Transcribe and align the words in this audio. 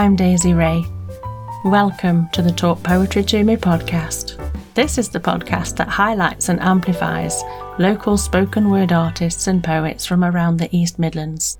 I'm 0.00 0.16
Daisy 0.16 0.54
Ray. 0.54 0.82
Welcome 1.62 2.30
to 2.30 2.40
the 2.40 2.52
Talk 2.52 2.82
Poetry 2.82 3.22
to 3.24 3.44
Me 3.44 3.56
podcast. 3.56 4.38
This 4.72 4.96
is 4.96 5.10
the 5.10 5.20
podcast 5.20 5.76
that 5.76 5.88
highlights 5.88 6.48
and 6.48 6.58
amplifies 6.60 7.42
local 7.78 8.16
spoken 8.16 8.70
word 8.70 8.92
artists 8.92 9.46
and 9.46 9.62
poets 9.62 10.06
from 10.06 10.24
around 10.24 10.56
the 10.56 10.74
East 10.74 10.98
Midlands. 10.98 11.58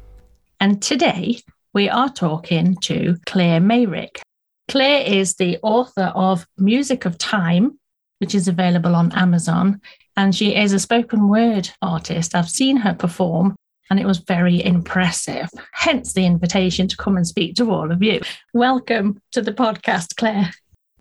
And 0.58 0.80
today 0.80 1.42
we 1.74 1.90
are 1.90 2.08
talking 2.08 2.76
to 2.76 3.18
Claire 3.26 3.60
Meyrick. 3.60 4.22
Claire 4.68 5.04
is 5.04 5.34
the 5.34 5.58
author 5.62 6.10
of 6.14 6.46
Music 6.56 7.04
of 7.04 7.18
Time, 7.18 7.78
which 8.20 8.34
is 8.34 8.48
available 8.48 8.96
on 8.96 9.12
Amazon, 9.12 9.82
and 10.16 10.34
she 10.34 10.56
is 10.56 10.72
a 10.72 10.78
spoken 10.78 11.28
word 11.28 11.68
artist. 11.82 12.34
I've 12.34 12.48
seen 12.48 12.78
her 12.78 12.94
perform 12.94 13.54
and 13.90 13.98
it 13.98 14.06
was 14.06 14.18
very 14.18 14.64
impressive. 14.64 15.50
Hence 15.72 16.12
the 16.12 16.24
invitation 16.24 16.86
to 16.88 16.96
come 16.96 17.16
and 17.16 17.26
speak 17.26 17.56
to 17.56 17.70
all 17.70 17.90
of 17.90 18.02
you. 18.02 18.20
Welcome 18.54 19.20
to 19.32 19.42
the 19.42 19.52
podcast, 19.52 20.16
Claire. 20.16 20.50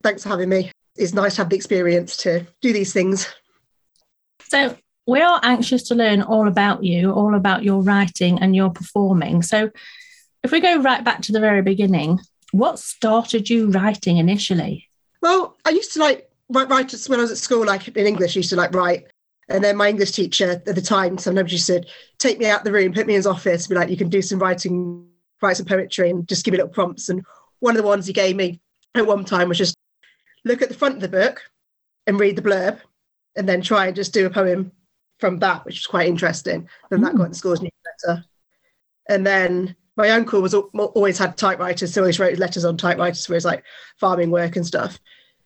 Thanks 0.02 0.24
for 0.24 0.30
having 0.30 0.50
me. 0.50 0.72
It's 0.96 1.14
nice 1.14 1.36
to 1.36 1.42
have 1.42 1.50
the 1.50 1.56
experience 1.56 2.18
to 2.18 2.46
do 2.62 2.74
these 2.74 2.92
things. 2.92 3.32
So, 4.50 4.76
we 5.06 5.22
are 5.22 5.40
anxious 5.44 5.84
to 5.88 5.96
learn 5.96 6.22
all 6.22 6.48
about 6.48 6.84
you, 6.84 7.12
all 7.12 7.36
about 7.36 7.64
your 7.64 7.82
writing 7.82 8.40
and 8.40 8.56
your 8.56 8.70
performing. 8.72 9.44
So, 9.44 9.70
if 10.44 10.52
we 10.52 10.60
go 10.60 10.82
right 10.82 11.04
back 11.04 11.22
to 11.24 11.32
the 11.32 11.40
very 11.40 11.62
beginning, 11.62 12.20
what 12.52 12.80
started 12.80 13.50
you 13.50 13.70
writing 13.70 14.18
initially? 14.18 14.90
Well, 15.22 15.58
I 15.66 15.70
used 15.70 15.94
to 15.94 16.00
like 16.00 16.30
write, 16.50 16.70
write 16.70 16.94
when 17.08 17.20
I 17.20 17.24
was 17.24 17.32
at 17.32 17.38
school, 17.38 17.66
like 17.66 17.88
in 17.88 18.08
English, 18.08 18.36
I 18.36 18.40
used 18.40 18.50
to 18.50 18.56
like 18.56 18.74
write 18.74 19.08
and 19.50 19.64
then 19.64 19.76
my 19.76 19.90
English 19.90 20.12
teacher 20.12 20.52
at 20.52 20.66
the 20.66 20.82
time 20.82 21.18
sometimes 21.18 21.52
used 21.52 21.66
said, 21.66 21.88
take 22.20 22.38
me 22.40 22.46
out 22.46 22.64
the 22.64 22.72
room, 22.72 22.94
put 22.94 23.08
me 23.08 23.14
in 23.14 23.20
his 23.20 23.28
office, 23.28 23.68
be 23.68 23.76
like, 23.76 23.90
you 23.90 23.98
can 23.98 24.10
do 24.10 24.22
some 24.22 24.40
writing, 24.40 25.08
write 25.42 25.58
some 25.58 25.66
poetry 25.66 26.10
and 26.10 26.28
just 26.28 26.46
give 26.46 26.52
me 26.52 26.58
little 26.58 26.72
prompts. 26.72 27.10
And 27.10 27.26
one 27.60 27.76
of 27.76 27.82
the 27.82 27.88
ones 27.88 28.06
he 28.06 28.14
gave 28.14 28.36
me 28.36 28.60
at 28.96 29.08
one 29.08 29.26
time 29.26 29.50
was 29.50 29.58
just 29.58 29.76
look 30.46 30.62
at 30.62 30.70
the 30.70 30.76
front 30.76 30.96
of 30.96 31.02
the 31.02 31.08
book 31.08 31.42
and 32.06 32.20
read 32.20 32.36
the 32.36 32.42
blurb 32.42 32.80
and 33.36 33.50
then 33.50 33.62
try 33.62 33.88
and 33.88 33.96
just 33.96 34.14
do 34.14 34.26
a 34.26 34.30
poem 34.30 34.72
from 35.20 35.40
that, 35.40 35.66
which 35.66 35.76
was 35.76 35.88
quite 35.88 36.08
interesting. 36.08 36.70
And 36.92 37.02
mm. 37.02 37.06
that 37.06 37.16
got 37.16 37.28
in 37.28 37.34
school's 37.34 37.62
newsletter. 37.62 38.26
And 39.10 39.26
then 39.26 39.76
my 39.98 40.12
uncle 40.12 40.42
was 40.42 40.54
always 40.54 41.18
had 41.18 41.38
typewriters, 41.38 41.94
so 41.94 42.02
he 42.02 42.04
always 42.04 42.20
wrote 42.20 42.38
letters 42.38 42.64
on 42.66 42.78
typewriters 42.78 43.26
for 43.26 43.34
his 43.34 43.46
like 43.46 43.64
farming 44.00 44.32
work 44.32 44.56
and 44.56 44.66
stuff. 44.66 45.00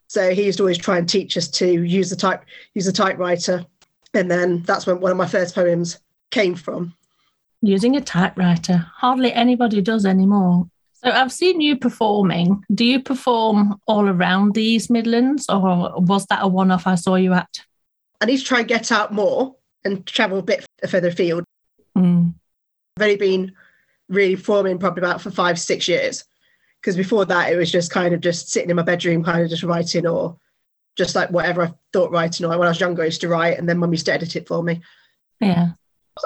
So 0.06 0.32
he 0.32 0.44
used 0.44 0.58
to 0.58 0.64
always 0.64 0.78
try 0.78 0.98
and 0.98 1.08
teach 1.08 1.36
us 1.36 1.48
to 1.48 1.82
use 1.82 2.10
the 2.10 2.16
type 2.16 2.44
use 2.74 2.86
the 2.86 2.92
typewriter 2.92 3.64
and 4.14 4.30
then 4.30 4.62
that's 4.62 4.86
when 4.86 5.00
one 5.00 5.10
of 5.10 5.16
my 5.16 5.26
first 5.26 5.54
poems 5.54 5.98
came 6.30 6.54
from. 6.54 6.94
Using 7.62 7.96
a 7.96 8.00
typewriter. 8.00 8.86
Hardly 8.96 9.32
anybody 9.32 9.80
does 9.80 10.04
anymore. 10.04 10.68
So 10.92 11.10
I've 11.10 11.32
seen 11.32 11.60
you 11.60 11.76
performing. 11.76 12.64
Do 12.74 12.84
you 12.84 13.02
perform 13.02 13.80
all 13.86 14.08
around 14.08 14.54
the 14.54 14.62
East 14.62 14.90
Midlands 14.90 15.46
or 15.48 15.92
was 15.96 16.26
that 16.26 16.42
a 16.42 16.48
one 16.48 16.70
off 16.70 16.86
I 16.86 16.94
saw 16.94 17.16
you 17.16 17.32
at? 17.34 17.60
I 18.20 18.26
need 18.26 18.38
to 18.38 18.44
try 18.44 18.60
and 18.60 18.68
get 18.68 18.90
out 18.90 19.12
more 19.12 19.56
and 19.84 20.06
travel 20.06 20.38
a 20.38 20.42
bit 20.42 20.64
further 20.88 21.08
afield. 21.08 21.44
Mm. 21.96 22.34
I've 22.96 23.02
only 23.02 23.16
been 23.16 23.52
really 24.08 24.36
performing 24.36 24.78
probably 24.78 25.02
about 25.02 25.20
for 25.20 25.30
five, 25.30 25.58
six 25.58 25.88
years. 25.88 26.24
Because 26.80 26.96
before 26.96 27.24
that, 27.26 27.52
it 27.52 27.56
was 27.56 27.70
just 27.70 27.90
kind 27.90 28.14
of 28.14 28.20
just 28.20 28.50
sitting 28.50 28.70
in 28.70 28.76
my 28.76 28.82
bedroom, 28.82 29.24
kind 29.24 29.42
of 29.42 29.50
just 29.50 29.62
writing 29.62 30.06
or 30.06 30.36
just 30.96 31.14
like 31.14 31.30
whatever 31.30 31.62
I 31.62 31.72
thought 31.92 32.10
writing. 32.10 32.46
Or 32.46 32.50
when 32.50 32.66
I 32.66 32.70
was 32.70 32.80
younger, 32.80 33.02
I 33.02 33.06
used 33.06 33.20
to 33.22 33.28
write, 33.28 33.58
and 33.58 33.68
then 33.68 33.78
mum 33.78 33.92
used 33.92 34.06
to 34.06 34.12
edit 34.12 34.36
it 34.36 34.46
for 34.46 34.62
me. 34.62 34.82
Yeah, 35.40 35.70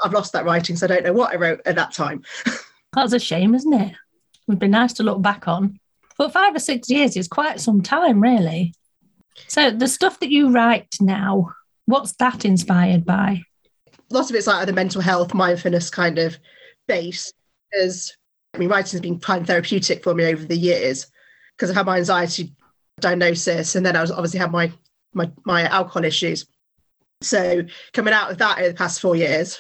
I've 0.05 0.12
lost 0.12 0.33
that 0.33 0.44
writing, 0.44 0.77
so 0.77 0.86
I 0.86 0.88
don't 0.88 1.05
know 1.05 1.12
what 1.12 1.33
I 1.33 1.36
wrote 1.36 1.60
at 1.66 1.77
that 1.77 1.92
time. 1.92 2.22
That's 2.92 3.12
a 3.12 3.19
shame, 3.19 3.55
isn't 3.55 3.72
it? 3.72 3.94
Would 4.47 4.58
be 4.58 4.69
nice 4.69 4.94
to 4.94 5.02
look 5.02 5.22
back 5.22 5.47
on. 5.48 5.78
But 6.16 6.33
five 6.33 6.55
or 6.55 6.58
six 6.58 6.91
years 6.91 7.16
is 7.16 7.28
quite 7.28 7.60
some 7.60 7.83
time, 7.83 8.20
really. 8.20 8.75
So 9.47 9.70
the 9.70 9.88
stuff 9.88 10.19
that 10.20 10.31
you 10.31 10.50
write 10.50 10.97
now, 11.00 11.50
what's 11.87 12.12
that 12.15 12.44
inspired 12.44 13.04
by? 13.04 13.42
Lots 14.10 14.31
of 14.31 14.37
it's 14.37 14.47
like 14.47 14.66
the 14.66 14.72
mental 14.72 15.00
health, 15.00 15.34
mindfulness 15.34 15.91
kind 15.91 16.19
of 16.19 16.37
base. 16.88 17.32
Because 17.71 18.16
I 18.54 18.59
mean, 18.59 18.69
writing 18.69 18.92
has 18.92 19.00
been 19.00 19.21
kind 19.21 19.42
of 19.42 19.47
therapeutic 19.47 20.03
for 20.03 20.15
me 20.15 20.25
over 20.25 20.44
the 20.44 20.56
years 20.56 21.06
because 21.56 21.71
of 21.71 21.76
how 21.76 21.84
my 21.84 21.98
anxiety 21.98 22.54
diagnosis, 23.00 23.75
and 23.75 23.84
then 23.84 23.97
I 23.97 24.00
was 24.00 24.10
obviously 24.10 24.41
had 24.41 24.53
my 24.53 24.72
my 25.14 25.31
my 25.44 25.62
alcohol 25.64 26.04
issues. 26.04 26.47
So 27.20 27.64
coming 27.92 28.14
out 28.14 28.31
of 28.31 28.38
that 28.38 28.59
in 28.59 28.69
the 28.69 28.75
past 28.75 29.00
four 29.00 29.16
years, 29.16 29.59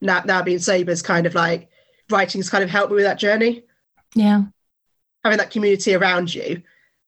now 0.00 0.22
now 0.24 0.42
being 0.42 0.58
sober 0.58 0.90
is 0.90 1.02
kind 1.02 1.26
of 1.26 1.34
like 1.34 1.68
writing's 2.10 2.50
kind 2.50 2.64
of 2.64 2.70
helped 2.70 2.90
me 2.90 2.96
with 2.96 3.04
that 3.04 3.18
journey. 3.18 3.64
Yeah, 4.14 4.42
having 5.24 5.38
that 5.38 5.50
community 5.50 5.94
around 5.94 6.34
you, 6.34 6.62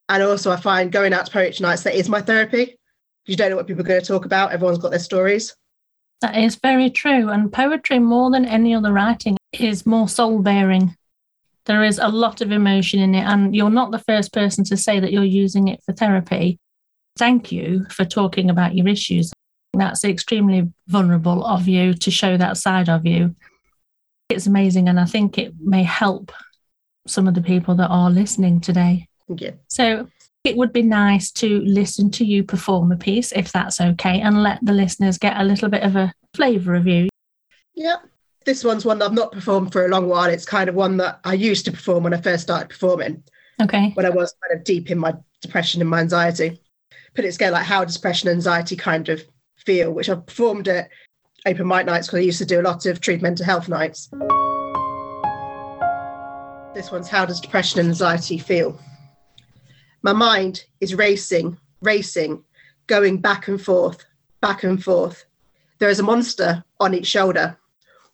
and 0.08 0.22
also 0.22 0.50
I 0.50 0.56
find 0.56 0.92
going 0.92 1.12
out 1.12 1.26
to 1.26 1.32
poetry 1.32 1.62
nights 1.62 1.82
that 1.82 1.94
is 1.94 2.08
my 2.08 2.20
therapy. 2.20 2.78
You 3.26 3.36
don't 3.36 3.50
know 3.50 3.56
what 3.56 3.66
people 3.66 3.82
are 3.82 3.88
going 3.88 4.00
to 4.00 4.06
talk 4.06 4.26
about. 4.26 4.52
Everyone's 4.52 4.78
got 4.78 4.90
their 4.90 4.98
stories. 4.98 5.54
That 6.20 6.36
is 6.36 6.56
very 6.56 6.90
true. 6.90 7.30
And 7.30 7.52
poetry, 7.52 7.98
more 7.98 8.30
than 8.30 8.44
any 8.44 8.74
other 8.74 8.92
writing, 8.92 9.36
is 9.52 9.86
more 9.86 10.08
soul 10.08 10.40
bearing. 10.40 10.96
There 11.66 11.82
is 11.82 11.98
a 11.98 12.08
lot 12.08 12.40
of 12.40 12.52
emotion 12.52 13.00
in 13.00 13.14
it, 13.14 13.24
and 13.24 13.54
you're 13.54 13.70
not 13.70 13.90
the 13.90 13.98
first 13.98 14.32
person 14.32 14.64
to 14.64 14.76
say 14.76 15.00
that 15.00 15.12
you're 15.12 15.24
using 15.24 15.68
it 15.68 15.82
for 15.84 15.92
therapy. 15.92 16.58
Thank 17.16 17.52
you 17.52 17.86
for 17.90 18.04
talking 18.04 18.50
about 18.50 18.74
your 18.74 18.88
issues. 18.88 19.32
That's 19.72 20.04
extremely 20.04 20.70
vulnerable 20.88 21.44
of 21.44 21.66
you 21.66 21.94
to 21.94 22.10
show 22.10 22.36
that 22.36 22.58
side 22.58 22.88
of 22.88 23.06
you. 23.06 23.34
It's 24.28 24.46
amazing, 24.46 24.88
and 24.88 25.00
I 25.00 25.06
think 25.06 25.38
it 25.38 25.54
may 25.58 25.82
help 25.82 26.32
some 27.06 27.26
of 27.26 27.34
the 27.34 27.42
people 27.42 27.74
that 27.76 27.88
are 27.88 28.10
listening 28.10 28.60
today. 28.60 29.08
Yeah. 29.28 29.52
So 29.68 30.08
it 30.44 30.56
would 30.56 30.72
be 30.72 30.82
nice 30.82 31.30
to 31.32 31.60
listen 31.60 32.10
to 32.12 32.24
you 32.26 32.44
perform 32.44 32.92
a 32.92 32.96
piece, 32.96 33.32
if 33.32 33.52
that's 33.52 33.80
okay, 33.80 34.20
and 34.20 34.42
let 34.42 34.58
the 34.62 34.72
listeners 34.72 35.16
get 35.16 35.40
a 35.40 35.44
little 35.44 35.70
bit 35.70 35.82
of 35.82 35.96
a 35.96 36.12
flavour 36.34 36.74
of 36.74 36.86
you. 36.86 37.08
Yeah 37.74 37.96
this 38.44 38.64
one's 38.64 38.84
one 38.84 38.98
that 38.98 39.06
I've 39.06 39.12
not 39.12 39.32
performed 39.32 39.72
for 39.72 39.84
a 39.84 39.88
long 39.88 40.08
while. 40.08 40.28
It's 40.28 40.44
kind 40.44 40.68
of 40.68 40.74
one 40.74 40.96
that 40.98 41.20
I 41.24 41.34
used 41.34 41.64
to 41.64 41.72
perform 41.72 42.04
when 42.04 42.14
I 42.14 42.20
first 42.20 42.42
started 42.42 42.68
performing. 42.68 43.22
Okay. 43.62 43.90
When 43.94 44.06
I 44.06 44.10
was 44.10 44.34
kind 44.42 44.58
of 44.58 44.64
deep 44.64 44.90
in 44.90 44.98
my 44.98 45.14
depression 45.40 45.80
and 45.80 45.90
my 45.90 46.00
anxiety. 46.00 46.60
Put 47.14 47.24
it 47.24 47.32
together 47.32 47.52
like 47.52 47.66
how 47.66 47.84
depression 47.84 48.28
and 48.28 48.36
anxiety 48.36 48.76
kind 48.76 49.08
of 49.08 49.22
feel, 49.56 49.92
which 49.92 50.08
I've 50.08 50.26
performed 50.26 50.68
at 50.68 50.88
open 51.46 51.66
mic 51.66 51.86
nights 51.86 52.06
because 52.06 52.18
I 52.18 52.22
used 52.22 52.38
to 52.38 52.46
do 52.46 52.60
a 52.60 52.62
lot 52.62 52.86
of 52.86 53.00
treat 53.00 53.22
mental 53.22 53.46
health 53.46 53.68
nights. 53.68 54.08
This 56.74 56.90
one's 56.90 57.08
how 57.08 57.24
does 57.24 57.40
depression 57.40 57.80
and 57.80 57.90
anxiety 57.90 58.38
feel? 58.38 58.78
My 60.02 60.12
mind 60.12 60.64
is 60.80 60.94
racing, 60.94 61.56
racing, 61.80 62.42
going 62.88 63.20
back 63.20 63.48
and 63.48 63.60
forth, 63.60 64.04
back 64.40 64.64
and 64.64 64.82
forth. 64.82 65.24
There 65.78 65.88
is 65.88 66.00
a 66.00 66.02
monster 66.02 66.64
on 66.80 66.94
each 66.94 67.06
shoulder 67.06 67.56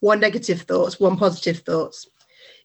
one 0.01 0.21
negative 0.21 0.63
thoughts, 0.63 0.99
one 0.99 1.17
positive 1.17 1.59
thoughts. 1.61 2.09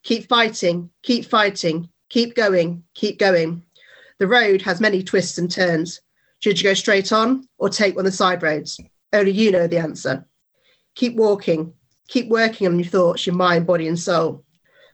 Keep 0.03 0.27
fighting, 0.27 0.89
keep 1.03 1.25
fighting, 1.25 1.89
keep 2.09 2.35
going, 2.35 2.83
keep 2.93 3.19
going. 3.19 3.63
The 4.19 4.27
road 4.27 4.61
has 4.61 4.81
many 4.81 5.03
twists 5.03 5.37
and 5.37 5.51
turns. 5.51 6.01
Should 6.39 6.59
you 6.59 6.69
go 6.69 6.73
straight 6.73 7.11
on 7.11 7.47
or 7.57 7.69
take 7.69 7.95
one 7.95 8.05
of 8.05 8.11
the 8.11 8.17
side 8.17 8.41
roads? 8.41 8.79
Only 9.11 9.31
you 9.31 9.51
know 9.51 9.67
the 9.67 9.77
answer. 9.77 10.25
Keep 10.95 11.15
walking, 11.15 11.73
keep 12.07 12.29
working 12.29 12.67
on 12.67 12.79
your 12.79 12.87
thoughts, 12.87 13.25
your 13.25 13.35
mind, 13.35 13.67
body, 13.67 13.87
and 13.87 13.99
soul. 13.99 14.43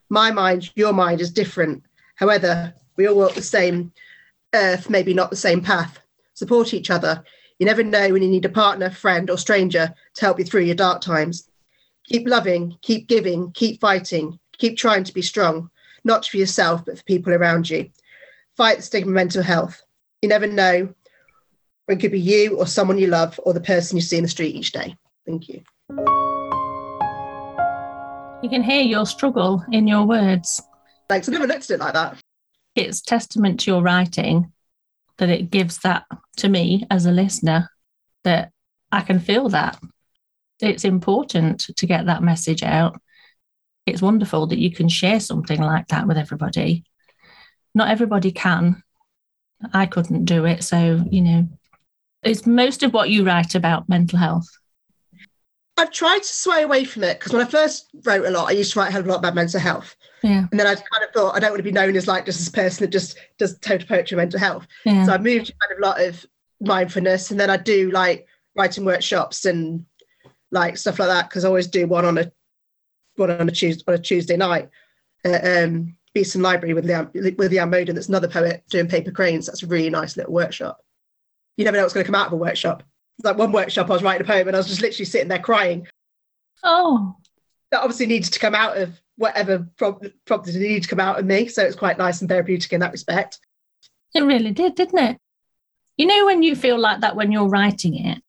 My 0.09 0.31
mind, 0.31 0.71
your 0.75 0.93
mind 0.93 1.21
is 1.21 1.31
different. 1.31 1.83
However, 2.15 2.73
we 2.97 3.07
all 3.07 3.15
walk 3.15 3.33
the 3.33 3.41
same 3.41 3.91
earth, 4.53 4.89
maybe 4.89 5.13
not 5.13 5.29
the 5.29 5.35
same 5.35 5.61
path. 5.61 5.99
Support 6.33 6.73
each 6.73 6.89
other. 6.89 7.23
You 7.59 7.65
never 7.65 7.83
know 7.83 8.09
when 8.11 8.23
you 8.23 8.29
need 8.29 8.45
a 8.45 8.49
partner, 8.49 8.89
friend, 8.89 9.29
or 9.29 9.37
stranger 9.37 9.93
to 10.15 10.21
help 10.21 10.39
you 10.39 10.45
through 10.45 10.61
your 10.61 10.75
dark 10.75 11.01
times. 11.01 11.50
Keep 12.05 12.27
loving, 12.27 12.77
keep 12.81 13.07
giving, 13.07 13.51
keep 13.51 13.79
fighting, 13.79 14.39
keep 14.57 14.77
trying 14.77 15.03
to 15.03 15.13
be 15.13 15.21
strong, 15.21 15.69
not 16.03 16.25
for 16.25 16.37
yourself, 16.37 16.83
but 16.85 16.97
for 16.97 17.03
people 17.03 17.33
around 17.33 17.69
you. 17.69 17.89
Fight 18.57 18.77
the 18.77 18.83
stigma 18.83 19.11
of 19.11 19.15
mental 19.15 19.43
health. 19.43 19.81
You 20.21 20.29
never 20.29 20.47
know 20.47 20.93
when 21.85 21.97
it 21.97 22.01
could 22.01 22.11
be 22.11 22.19
you 22.19 22.57
or 22.57 22.67
someone 22.67 22.97
you 22.97 23.07
love 23.07 23.39
or 23.43 23.53
the 23.53 23.61
person 23.61 23.97
you 23.97 24.01
see 24.01 24.17
in 24.17 24.23
the 24.23 24.29
street 24.29 24.55
each 24.55 24.71
day. 24.71 24.95
Thank 25.25 25.49
you. 25.49 25.61
You 28.43 28.49
can 28.49 28.63
hear 28.63 28.81
your 28.81 29.05
struggle 29.05 29.63
in 29.71 29.87
your 29.87 30.05
words. 30.05 30.61
Thanks. 31.07 31.29
I 31.29 31.33
never 31.33 31.47
looked 31.47 31.69
at 31.69 31.75
it 31.75 31.79
like 31.79 31.93
that. 31.93 32.17
It's 32.75 33.01
testament 33.01 33.59
to 33.61 33.71
your 33.71 33.81
writing 33.81 34.51
that 35.17 35.29
it 35.29 35.51
gives 35.51 35.79
that 35.79 36.05
to 36.37 36.49
me 36.49 36.87
as 36.89 37.05
a 37.05 37.11
listener 37.11 37.69
that 38.23 38.51
I 38.91 39.01
can 39.01 39.19
feel 39.19 39.49
that 39.49 39.79
it's 40.61 40.85
important 40.85 41.65
to 41.75 41.85
get 41.85 42.05
that 42.05 42.23
message 42.23 42.63
out. 42.63 42.99
It's 43.85 44.01
wonderful 44.01 44.47
that 44.47 44.59
you 44.59 44.71
can 44.71 44.89
share 44.89 45.19
something 45.19 45.59
like 45.59 45.87
that 45.87 46.07
with 46.07 46.17
everybody. 46.17 46.83
Not 47.73 47.89
everybody 47.89 48.31
can. 48.31 48.83
I 49.73 49.85
couldn't 49.85 50.25
do 50.25 50.45
it. 50.45 50.63
So, 50.63 51.03
you 51.09 51.21
know, 51.21 51.47
it's 52.23 52.45
most 52.45 52.83
of 52.83 52.93
what 52.93 53.09
you 53.09 53.25
write 53.25 53.55
about 53.55 53.89
mental 53.89 54.19
health. 54.19 54.47
I've 55.77 55.91
tried 55.91 56.19
to 56.19 56.27
sway 56.27 56.61
away 56.61 56.83
from 56.85 57.03
it 57.03 57.17
because 57.17 57.33
when 57.33 57.41
I 57.41 57.49
first 57.49 57.89
wrote 58.03 58.25
a 58.25 58.29
lot, 58.29 58.49
I 58.49 58.51
used 58.51 58.73
to 58.73 58.79
write 58.79 58.89
a 58.89 58.91
hell 58.91 59.01
of 59.01 59.07
a 59.07 59.09
lot 59.09 59.19
about 59.19 59.33
mental 59.33 59.59
health. 59.59 59.95
Yeah. 60.21 60.45
And 60.51 60.59
then 60.59 60.67
I 60.67 60.75
kind 60.75 61.03
of 61.03 61.11
thought 61.13 61.35
I 61.35 61.39
don't 61.39 61.51
want 61.51 61.59
to 61.59 61.63
be 61.63 61.71
known 61.71 61.95
as 61.95 62.07
like 62.07 62.25
just 62.25 62.37
this 62.37 62.49
person 62.49 62.85
that 62.85 62.91
just 62.91 63.17
does 63.39 63.57
total 63.59 63.87
poetry 63.87 64.15
and 64.15 64.21
mental 64.21 64.39
health. 64.39 64.67
Yeah. 64.85 65.05
So 65.05 65.13
I 65.13 65.17
moved 65.17 65.47
to 65.47 65.53
kind 65.53 65.71
of 65.71 65.79
a 65.79 65.87
lot 65.87 66.01
of 66.01 66.25
mindfulness 66.59 67.31
and 67.31 67.39
then 67.39 67.49
I 67.49 67.57
do 67.57 67.89
like 67.89 68.27
writing 68.55 68.85
workshops 68.85 69.45
and 69.45 69.85
like 70.51 70.77
stuff 70.77 70.99
like 70.99 71.09
that 71.09 71.29
because 71.29 71.45
I 71.45 71.47
always 71.47 71.67
do 71.67 71.87
one 71.87 72.05
on 72.05 72.17
a 72.17 72.31
one 73.15 73.31
on 73.31 73.47
a 73.47 73.51
Tuesday 73.51 73.83
on 73.87 73.93
a 73.93 73.99
Tuesday 73.99 74.37
night 74.37 74.69
at 75.23 75.63
um, 75.65 75.95
Beeston 76.13 76.41
Library 76.41 76.73
with 76.73 76.85
Leanne 76.85 77.13
with 77.13 77.51
Leanne 77.51 77.69
Moden. 77.69 77.95
That's 77.95 78.09
another 78.09 78.27
poet 78.27 78.63
doing 78.69 78.87
paper 78.87 79.11
cranes. 79.11 79.45
That's 79.45 79.63
a 79.63 79.67
really 79.67 79.89
nice 79.89 80.17
little 80.17 80.33
workshop. 80.33 80.79
You 81.57 81.65
never 81.65 81.77
know 81.77 81.83
what's 81.83 81.93
going 81.93 82.05
to 82.05 82.11
come 82.11 82.19
out 82.19 82.27
of 82.27 82.33
a 82.33 82.37
workshop. 82.37 82.83
Like 83.23 83.37
one 83.37 83.51
workshop, 83.51 83.89
I 83.89 83.93
was 83.93 84.03
writing 84.03 84.25
a 84.25 84.29
poem 84.29 84.47
and 84.47 84.55
I 84.55 84.59
was 84.59 84.67
just 84.67 84.81
literally 84.81 85.05
sitting 85.05 85.27
there 85.27 85.37
crying. 85.39 85.87
oh, 86.63 87.15
That 87.71 87.81
obviously 87.81 88.07
needed 88.07 88.33
to 88.33 88.39
come 88.39 88.55
out 88.55 88.77
of 88.77 88.99
whatever 89.17 89.67
prompt- 89.77 90.25
prompted 90.25 90.55
it 90.55 90.59
needed 90.59 90.83
to 90.83 90.89
come 90.89 90.99
out 90.99 91.19
of 91.19 91.25
me. 91.25 91.47
So 91.47 91.63
it's 91.63 91.75
quite 91.75 91.97
nice 91.99 92.21
and 92.21 92.29
therapeutic 92.29 92.73
in 92.73 92.79
that 92.79 92.91
respect. 92.91 93.39
it 94.15 94.21
really 94.23 94.51
did, 94.51 94.75
didn't 94.75 94.97
it? 94.97 95.17
You 95.97 96.07
know, 96.07 96.25
when 96.25 96.41
you 96.41 96.55
feel 96.55 96.79
like 96.79 97.01
that 97.01 97.15
when 97.15 97.31
you're 97.31 97.47
writing 97.49 97.95
it, 97.95 98.23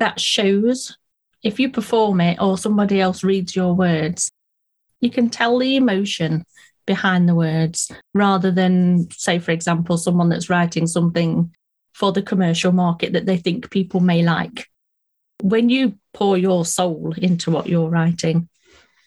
that 0.00 0.18
shows. 0.18 0.98
If 1.44 1.60
you 1.60 1.70
perform 1.70 2.20
it 2.20 2.40
or 2.40 2.58
somebody 2.58 3.00
else 3.00 3.22
reads 3.22 3.54
your 3.54 3.74
words, 3.74 4.32
you 5.00 5.10
can 5.10 5.28
tell 5.28 5.58
the 5.58 5.76
emotion 5.76 6.44
behind 6.86 7.28
the 7.28 7.34
words 7.34 7.92
rather 8.14 8.50
than, 8.50 9.08
say, 9.12 9.38
for 9.38 9.52
example, 9.52 9.98
someone 9.98 10.30
that's 10.30 10.50
writing 10.50 10.86
something 10.86 11.54
for 11.92 12.10
the 12.12 12.22
commercial 12.22 12.72
market 12.72 13.12
that 13.12 13.26
they 13.26 13.36
think 13.36 13.70
people 13.70 14.00
may 14.00 14.22
like. 14.22 14.68
When 15.42 15.68
you 15.68 15.98
pour 16.14 16.38
your 16.38 16.64
soul 16.64 17.14
into 17.16 17.50
what 17.50 17.66
you're 17.66 17.90
writing, 17.90 18.48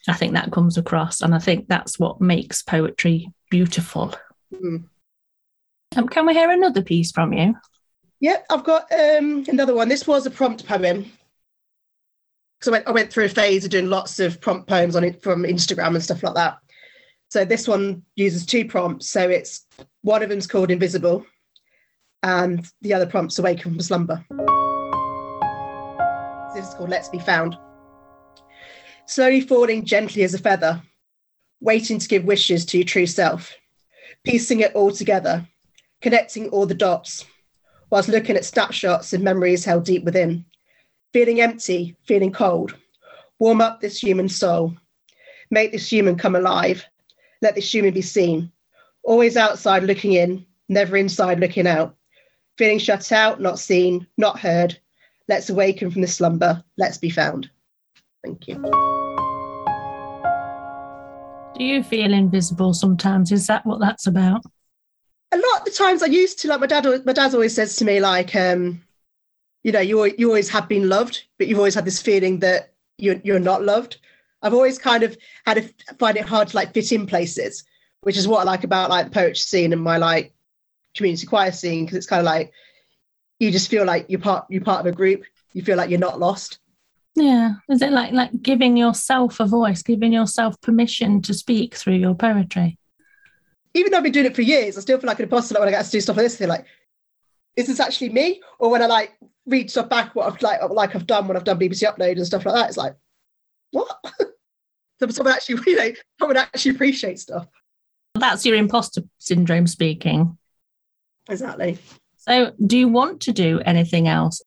I 0.07 0.13
think 0.13 0.33
that 0.33 0.51
comes 0.51 0.77
across. 0.77 1.21
And 1.21 1.33
I 1.33 1.39
think 1.39 1.67
that's 1.67 1.97
what 1.97 2.21
makes 2.21 2.61
poetry 2.61 3.31
beautiful. 3.49 4.13
Mm. 4.53 4.85
Um, 5.95 6.07
can 6.07 6.25
we 6.25 6.33
hear 6.33 6.51
another 6.51 6.83
piece 6.83 7.11
from 7.11 7.33
you? 7.33 7.55
Yeah, 8.19 8.37
I've 8.49 8.63
got 8.63 8.91
um, 8.91 9.45
another 9.47 9.73
one. 9.73 9.89
This 9.89 10.05
was 10.05 10.25
a 10.25 10.31
prompt 10.31 10.65
poem. 10.67 11.11
So 12.61 12.71
I 12.71 12.73
went, 12.73 12.87
I 12.87 12.91
went 12.91 13.13
through 13.13 13.25
a 13.25 13.29
phase 13.29 13.63
of 13.63 13.71
doing 13.71 13.89
lots 13.89 14.19
of 14.19 14.41
prompt 14.41 14.67
poems 14.67 14.95
on 14.95 15.03
it 15.03 15.21
from 15.21 15.43
Instagram 15.43 15.93
and 15.93 16.03
stuff 16.03 16.23
like 16.23 16.35
that. 16.35 16.57
So 17.29 17.45
this 17.45 17.67
one 17.67 18.03
uses 18.15 18.45
two 18.45 18.65
prompts. 18.65 19.09
So 19.09 19.29
it's 19.29 19.65
one 20.01 20.23
of 20.23 20.29
them's 20.29 20.47
called 20.47 20.71
Invisible, 20.71 21.25
and 22.23 22.65
the 22.81 22.93
other 22.93 23.05
prompt's 23.05 23.37
Awaken 23.37 23.73
from 23.73 23.81
Slumber. 23.81 24.25
This 26.55 26.67
is 26.67 26.73
called 26.73 26.89
Let's 26.89 27.09
Be 27.09 27.19
Found. 27.19 27.55
Slowly 29.05 29.41
falling 29.41 29.85
gently 29.85 30.23
as 30.23 30.33
a 30.33 30.39
feather, 30.39 30.81
waiting 31.61 31.99
to 31.99 32.07
give 32.07 32.25
wishes 32.25 32.65
to 32.65 32.77
your 32.77 32.85
true 32.85 33.05
self, 33.05 33.53
piecing 34.23 34.61
it 34.61 34.73
all 34.73 34.91
together, 34.91 35.47
connecting 36.01 36.49
all 36.49 36.65
the 36.65 36.73
dots, 36.73 37.25
whilst 37.91 38.09
looking 38.09 38.35
at 38.35 38.45
snapshots 38.45 39.13
of 39.13 39.21
memories 39.21 39.63
held 39.63 39.85
deep 39.85 40.03
within. 40.03 40.45
Feeling 41.13 41.41
empty, 41.41 41.95
feeling 42.05 42.31
cold. 42.31 42.75
Warm 43.39 43.61
up 43.61 43.79
this 43.79 44.01
human 44.01 44.29
soul. 44.29 44.75
Make 45.49 45.71
this 45.71 45.91
human 45.91 46.17
come 46.17 46.35
alive. 46.35 46.85
Let 47.41 47.55
this 47.55 47.73
human 47.73 47.93
be 47.93 48.01
seen. 48.01 48.51
Always 49.03 49.37
outside 49.37 49.83
looking 49.83 50.13
in, 50.13 50.45
never 50.69 50.97
inside 50.97 51.39
looking 51.39 51.67
out. 51.67 51.95
Feeling 52.57 52.79
shut 52.79 53.11
out, 53.11 53.39
not 53.39 53.59
seen, 53.59 54.07
not 54.17 54.39
heard. 54.39 54.77
Let's 55.27 55.49
awaken 55.49 55.91
from 55.91 56.01
the 56.01 56.07
slumber. 56.07 56.63
Let's 56.77 56.97
be 56.97 57.09
found. 57.09 57.49
Thank 58.23 58.47
you. 58.47 58.55
Do 61.57 61.63
you 61.63 61.83
feel 61.83 62.13
invisible 62.13 62.73
sometimes? 62.73 63.31
Is 63.31 63.47
that 63.47 63.65
what 63.65 63.79
that's 63.79 64.07
about? 64.07 64.43
a 65.31 65.37
lot 65.37 65.59
of 65.59 65.65
the 65.65 65.71
times 65.71 66.01
I 66.01 66.07
used 66.07 66.39
to 66.39 66.47
like 66.47 66.59
my 66.59 66.67
dad. 66.67 66.85
My 67.05 67.13
dad 67.13 67.33
always 67.33 67.55
says 67.55 67.75
to 67.77 67.85
me 67.85 67.99
like, 67.99 68.35
um, 68.35 68.81
you 69.67 69.73
know, 69.73 69.81
you 69.81 70.05
you 70.17 70.27
always 70.29 70.47
have 70.47 70.69
been 70.69 70.87
loved, 70.87 71.25
but 71.37 71.47
you've 71.47 71.57
always 71.57 71.75
had 71.75 71.83
this 71.83 72.01
feeling 72.01 72.39
that 72.39 72.71
you're 72.97 73.19
you're 73.25 73.37
not 73.37 73.63
loved. 73.63 73.97
I've 74.41 74.53
always 74.53 74.79
kind 74.79 75.03
of 75.03 75.17
had 75.45 75.55
to 75.55 75.95
find 75.95 76.15
it 76.15 76.23
hard 76.23 76.47
to 76.47 76.55
like 76.55 76.73
fit 76.73 76.93
in 76.93 77.05
places, 77.05 77.65
which 77.99 78.15
is 78.15 78.29
what 78.29 78.39
I 78.39 78.43
like 78.43 78.63
about 78.63 78.89
like 78.89 79.07
the 79.07 79.11
poetry 79.11 79.35
scene 79.35 79.73
and 79.73 79.81
my 79.81 79.97
like 79.97 80.33
community 80.95 81.27
choir 81.27 81.51
scene 81.51 81.83
because 81.83 81.97
it's 81.97 82.07
kind 82.07 82.21
of 82.21 82.25
like 82.25 82.53
you 83.39 83.51
just 83.51 83.69
feel 83.69 83.83
like 83.83 84.05
you're 84.07 84.21
part 84.21 84.45
you're 84.49 84.63
part 84.63 84.79
of 84.79 84.85
a 84.85 84.95
group. 84.95 85.23
You 85.51 85.63
feel 85.63 85.75
like 85.75 85.89
you're 85.89 85.99
not 85.99 86.17
lost. 86.17 86.59
Yeah. 87.15 87.55
Is 87.67 87.81
it 87.81 87.91
like 87.91 88.13
like 88.13 88.41
giving 88.41 88.77
yourself 88.77 89.41
a 89.41 89.45
voice, 89.47 89.83
giving 89.83 90.13
yourself 90.13 90.61
permission 90.61 91.21
to 91.23 91.33
speak 91.33 91.75
through 91.75 91.95
your 91.95 92.15
poetry? 92.15 92.77
Even 93.73 93.91
though 93.91 93.97
I've 93.97 94.03
been 94.03 94.13
doing 94.13 94.27
it 94.27 94.35
for 94.35 94.43
years, 94.43 94.77
I 94.77 94.79
still 94.79 94.97
feel 94.97 95.09
like 95.09 95.19
an 95.19 95.23
imposter 95.23 95.55
like 95.55 95.59
when 95.59 95.67
I 95.67 95.71
get 95.71 95.83
to 95.83 95.91
do 95.91 95.99
stuff 95.99 96.15
like 96.15 96.23
this. 96.23 96.37
Feel 96.37 96.47
like, 96.47 96.65
is 97.57 97.67
this 97.67 97.81
actually 97.81 98.11
me? 98.11 98.41
Or 98.59 98.71
when 98.71 98.81
I 98.81 98.85
like 98.85 99.11
read 99.47 99.71
stuff 99.71 99.89
back, 99.89 100.13
what 100.13 100.31
I've 100.31 100.41
like 100.41 100.61
like 100.69 100.95
I've 100.95 101.07
done 101.07 101.27
when 101.27 101.37
I've 101.37 101.43
done 101.43 101.59
BBC 101.59 101.83
Upload 101.83 102.17
and 102.17 102.27
stuff 102.27 102.45
like 102.45 102.55
that, 102.55 102.67
it's 102.69 102.77
like, 102.77 102.95
what? 103.71 103.89
So 104.99 105.07
someone 105.09 105.35
actually, 105.35 105.59
you 105.67 105.77
know, 105.77 105.91
someone 106.19 106.37
actually 106.37 106.71
appreciates 106.71 107.21
stuff. 107.21 107.47
That's 108.15 108.45
your 108.47 108.55
imposter 108.55 109.03
syndrome 109.19 109.67
speaking. 109.67 110.39
Exactly. 111.29 111.77
So, 112.17 112.53
do 112.65 112.77
you 112.77 112.87
want 112.87 113.21
to 113.21 113.31
do 113.31 113.59
anything 113.63 114.07
else? 114.07 114.41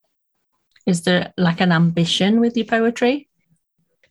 Is 0.85 1.03
there 1.03 1.33
like 1.37 1.61
an 1.61 1.71
ambition 1.71 2.39
with 2.39 2.57
your 2.57 2.65
poetry? 2.65 3.29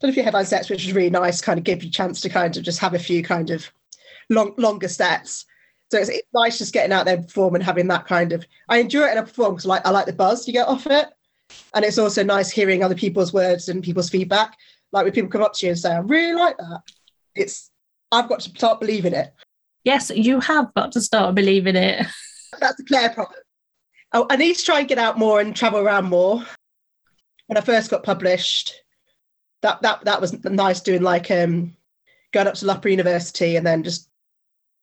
Done 0.01 0.11
a 0.11 0.13
few 0.15 0.23
headline 0.23 0.47
sets, 0.47 0.71
which 0.71 0.87
was 0.87 0.95
really 0.95 1.11
nice. 1.11 1.43
Kind 1.43 1.59
of 1.59 1.65
give 1.65 1.83
you 1.83 1.89
a 1.89 1.93
chance 1.93 2.21
to 2.23 2.31
kind 2.31 2.57
of 2.57 2.63
just 2.63 2.79
have 2.79 2.95
a 2.95 2.99
few 2.99 3.23
kind 3.23 3.51
of 3.51 3.71
long, 4.31 4.55
longer 4.57 4.89
sets. 4.89 5.45
So 5.91 5.99
it's, 5.99 6.09
it's 6.09 6.29
nice 6.33 6.59
just 6.59 6.73
getting 6.73 6.93
out 6.93 7.05
there 7.05 7.17
and 7.17 7.27
perform 7.27 7.57
and 7.57 7.65
having 7.65 7.89
that 7.89 8.07
kind 8.07 8.33
of. 8.33 8.45
I 8.69 8.79
enjoy 8.79 9.03
it 9.03 9.11
and 9.11 9.19
I 9.19 9.23
perform 9.23 9.55
because 9.55 9.67
like 9.67 9.85
I 9.85 9.91
like 9.91 10.07
the 10.07 10.13
buzz 10.13 10.47
you 10.47 10.53
get 10.53 10.69
off 10.69 10.87
it, 10.87 11.09
and 11.75 11.85
it's 11.85 11.99
also 11.99 12.23
nice 12.23 12.51
hearing 12.51 12.83
other 12.83 12.95
people's 12.95 13.33
words 13.33 13.69
and 13.69 13.83
people's 13.83 14.11
feedback. 14.11 14.57
Like 14.93 15.05
when 15.05 15.13
people 15.13 15.31
come 15.31 15.43
up 15.43 15.55
to 15.55 15.67
you 15.67 15.71
and 15.71 15.79
say, 15.79 15.93
"I 15.93 15.99
really 15.99 16.35
like 16.35 16.57
that," 16.59 16.83
it's 17.35 17.71
I've 18.13 18.29
got 18.29 18.41
to 18.41 18.51
start 18.51 18.81
believing 18.81 19.15
it. 19.15 19.33
Yes, 19.85 20.11
you 20.15 20.41
have 20.41 20.73
got 20.75 20.93
to 20.93 21.01
start 21.01 21.35
believing 21.35 21.77
it. 21.77 22.07
That's 22.61 22.79
a 22.81 22.85
Claire 22.85 23.11
problem. 23.11 23.41
I, 24.13 24.25
I 24.31 24.37
need 24.37 24.57
to 24.57 24.65
try 24.65 24.81
and 24.81 24.89
get 24.89 24.99
out 24.99 25.19
more 25.19 25.41
and 25.41 25.57
travel 25.57 25.81
around 25.81 26.07
more. 26.07 26.45
When 27.47 27.57
I 27.57 27.63
first 27.63 27.91
got 27.91 28.05
published, 28.05 28.75
that 29.63 29.83
that 29.83 30.05
that 30.05 30.21
was 30.21 30.33
nice 30.45 30.81
doing 30.81 31.03
like 31.03 31.31
um 31.31 31.77
going 32.33 32.47
up 32.47 32.55
to 32.55 32.67
Loughborough 32.67 32.93
University 32.93 33.57
and 33.57 33.67
then 33.67 33.83
just 33.83 34.10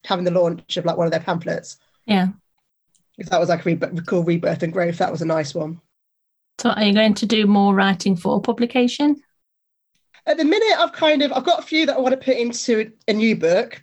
having 0.05 0.25
the 0.25 0.31
launch 0.31 0.77
of 0.77 0.85
like 0.85 0.97
one 0.97 1.07
of 1.07 1.11
their 1.11 1.19
pamphlets. 1.19 1.77
Yeah. 2.05 2.27
If 3.17 3.29
that 3.29 3.39
was 3.39 3.49
like 3.49 3.65
a 3.65 3.75
re- 3.75 4.01
cool 4.05 4.23
rebirth 4.23 4.63
and 4.63 4.71
growth, 4.71 4.97
that 4.99 5.11
was 5.11 5.21
a 5.21 5.25
nice 5.25 5.55
one. 5.55 5.81
So, 6.59 6.69
are 6.71 6.83
you 6.83 6.93
going 6.93 7.13
to 7.15 7.25
do 7.25 7.45
more 7.47 7.73
writing 7.75 8.15
for 8.15 8.41
publication? 8.41 9.15
At 10.25 10.37
the 10.37 10.45
minute, 10.45 10.77
I've 10.77 10.93
kind 10.93 11.21
of 11.21 11.31
I've 11.33 11.45
got 11.45 11.59
a 11.59 11.63
few 11.63 11.85
that 11.85 11.95
I 11.95 11.99
want 11.99 12.13
to 12.13 12.23
put 12.23 12.37
into 12.37 12.91
a 13.07 13.13
new 13.13 13.35
book. 13.35 13.81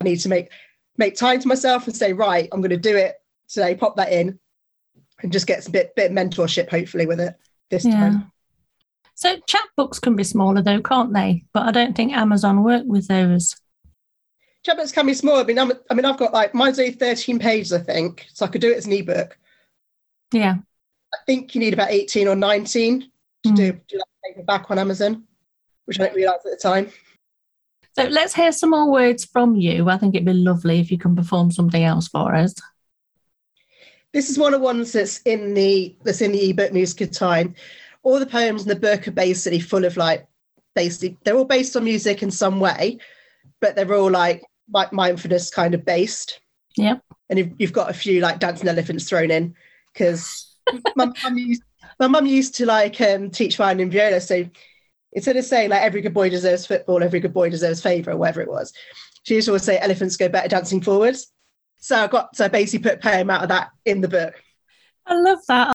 I 0.00 0.04
need 0.04 0.16
to 0.20 0.28
make 0.28 0.50
make 0.98 1.16
time 1.16 1.40
to 1.40 1.48
myself 1.48 1.86
and 1.86 1.96
say, 1.96 2.12
right, 2.12 2.48
I'm 2.52 2.60
going 2.60 2.70
to 2.70 2.76
do 2.76 2.96
it 2.96 3.16
today. 3.48 3.74
Pop 3.74 3.96
that 3.96 4.12
in, 4.12 4.38
and 5.22 5.32
just 5.32 5.46
get 5.46 5.62
some 5.64 5.72
bit 5.72 5.94
bit 5.96 6.12
mentorship, 6.12 6.68
hopefully, 6.70 7.06
with 7.06 7.20
it 7.20 7.34
this 7.70 7.84
Yeah. 7.84 7.92
time. 7.92 8.32
So, 9.14 9.36
chapbooks 9.48 10.00
can 10.00 10.16
be 10.16 10.24
smaller 10.24 10.62
though, 10.62 10.80
can't 10.80 11.12
they? 11.12 11.44
But 11.52 11.66
I 11.66 11.70
don't 11.72 11.94
think 11.96 12.12
Amazon 12.12 12.62
work 12.64 12.84
with 12.86 13.06
those. 13.08 13.56
Chapbooks 14.66 14.92
can 14.92 15.06
be 15.06 15.14
small. 15.14 15.38
I 15.38 15.44
mean, 15.44 15.58
I'm, 15.58 15.72
I 15.90 15.94
mean, 15.94 16.04
I've 16.04 16.18
got 16.18 16.32
like 16.32 16.54
mine's 16.54 16.78
only 16.78 16.92
13 16.92 17.38
pages, 17.38 17.72
I 17.72 17.78
think, 17.78 18.26
so 18.32 18.44
I 18.44 18.48
could 18.48 18.60
do 18.60 18.70
it 18.70 18.76
as 18.76 18.86
an 18.86 18.92
ebook. 18.92 19.38
Yeah. 20.32 20.56
I 21.12 21.18
think 21.26 21.54
you 21.54 21.60
need 21.60 21.72
about 21.74 21.90
18 21.90 22.28
or 22.28 22.36
19 22.36 23.00
to 23.00 23.08
Mm. 23.48 23.56
do, 23.56 23.72
do 23.88 23.96
like 23.96 24.34
paperback 24.36 24.70
on 24.70 24.78
Amazon, 24.78 25.24
which 25.86 25.98
I 25.98 26.04
didn't 26.04 26.16
realise 26.16 26.40
at 26.44 26.52
the 26.52 26.58
time. 26.58 26.90
So, 27.96 28.04
let's 28.04 28.34
hear 28.34 28.52
some 28.52 28.70
more 28.70 28.90
words 28.90 29.24
from 29.24 29.56
you. 29.56 29.88
I 29.88 29.96
think 29.96 30.14
it'd 30.14 30.26
be 30.26 30.34
lovely 30.34 30.78
if 30.78 30.90
you 30.90 30.98
can 30.98 31.16
perform 31.16 31.50
something 31.50 31.82
else 31.82 32.06
for 32.06 32.34
us. 32.34 32.54
This 34.12 34.28
is 34.28 34.38
one 34.38 34.52
of 34.52 34.60
the 34.60 34.64
ones 34.64 34.92
that's 34.92 35.18
in 35.22 35.54
the 35.54 35.96
that's 36.04 36.20
in 36.20 36.32
the 36.32 36.50
ebook 36.50 36.72
Music 36.72 37.00
of 37.00 37.10
Time. 37.12 37.54
All 38.02 38.18
the 38.18 38.26
poems 38.26 38.62
in 38.62 38.68
the 38.68 38.76
book 38.76 39.08
are 39.08 39.12
basically 39.12 39.60
full 39.60 39.84
of 39.84 39.96
like 39.96 40.26
basically 40.74 41.16
they're 41.24 41.36
all 41.36 41.44
based 41.44 41.76
on 41.76 41.84
music 41.84 42.22
in 42.22 42.30
some 42.30 42.60
way, 42.60 42.98
but 43.60 43.74
they're 43.74 43.94
all 43.94 44.10
like 44.10 44.42
mindfulness 44.92 45.50
kind 45.50 45.74
of 45.74 45.84
based. 45.84 46.40
Yep. 46.76 47.02
And 47.28 47.38
you've, 47.38 47.52
you've 47.58 47.72
got 47.72 47.90
a 47.90 47.94
few 47.94 48.20
like 48.20 48.38
dancing 48.38 48.68
elephants 48.68 49.08
thrown 49.08 49.30
in 49.30 49.54
because 49.92 50.56
my 50.96 51.06
mum 51.24 51.38
used 51.38 51.62
my 51.98 52.06
mum 52.06 52.26
used 52.26 52.54
to 52.56 52.66
like 52.66 53.00
um, 53.00 53.30
teach 53.30 53.56
violin 53.56 53.80
and 53.80 53.92
viola. 53.92 54.20
So 54.20 54.48
instead 55.12 55.36
of 55.36 55.44
saying 55.44 55.70
like 55.70 55.82
every 55.82 56.00
good 56.00 56.14
boy 56.14 56.30
deserves 56.30 56.66
football, 56.66 57.02
every 57.02 57.20
good 57.20 57.34
boy 57.34 57.50
deserves 57.50 57.82
favour, 57.82 58.12
or 58.12 58.16
whatever 58.16 58.40
it 58.40 58.48
was, 58.48 58.72
she 59.24 59.34
used 59.34 59.46
to 59.46 59.52
always 59.52 59.62
say 59.62 59.78
elephants 59.78 60.16
go 60.16 60.28
better 60.28 60.48
dancing 60.48 60.80
forwards. 60.80 61.32
So 61.78 61.96
I 61.96 62.06
got 62.06 62.36
so 62.36 62.46
I 62.46 62.48
basically 62.48 62.90
put 62.90 62.98
a 62.98 63.10
poem 63.10 63.30
out 63.30 63.42
of 63.42 63.48
that 63.48 63.70
in 63.84 64.00
the 64.00 64.08
book. 64.08 64.34
I 65.06 65.14
love 65.14 65.40
that. 65.48 65.72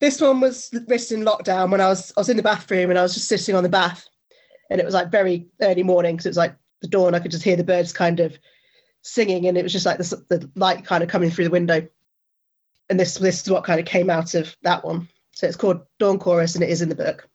This 0.00 0.20
one 0.20 0.40
was 0.40 0.70
written 0.88 1.20
in 1.20 1.26
lockdown 1.26 1.70
when 1.70 1.80
I 1.80 1.88
was 1.88 2.12
I 2.16 2.20
was 2.20 2.28
in 2.28 2.36
the 2.36 2.42
bathroom 2.42 2.90
and 2.90 2.98
I 2.98 3.02
was 3.02 3.14
just 3.14 3.28
sitting 3.28 3.54
on 3.54 3.62
the 3.62 3.68
bath, 3.68 4.06
and 4.70 4.80
it 4.80 4.84
was 4.84 4.94
like 4.94 5.10
very 5.10 5.46
early 5.60 5.82
morning 5.82 6.14
because 6.16 6.26
it 6.26 6.30
was 6.30 6.36
like 6.36 6.56
the 6.80 6.88
dawn. 6.88 7.14
I 7.14 7.18
could 7.18 7.30
just 7.30 7.44
hear 7.44 7.56
the 7.56 7.64
birds 7.64 7.92
kind 7.92 8.20
of 8.20 8.38
singing, 9.02 9.46
and 9.46 9.56
it 9.56 9.62
was 9.62 9.72
just 9.72 9.86
like 9.86 9.98
the, 9.98 10.24
the 10.28 10.50
light 10.54 10.84
kind 10.84 11.02
of 11.02 11.08
coming 11.08 11.30
through 11.30 11.44
the 11.44 11.50
window. 11.50 11.86
And 12.90 13.00
this 13.00 13.14
this 13.14 13.42
is 13.42 13.50
what 13.50 13.64
kind 13.64 13.80
of 13.80 13.86
came 13.86 14.10
out 14.10 14.34
of 14.34 14.54
that 14.62 14.84
one. 14.84 15.08
So 15.32 15.46
it's 15.46 15.56
called 15.56 15.80
Dawn 15.98 16.18
Chorus, 16.18 16.54
and 16.54 16.62
it 16.62 16.70
is 16.70 16.82
in 16.82 16.88
the 16.88 16.94
book. 16.94 17.28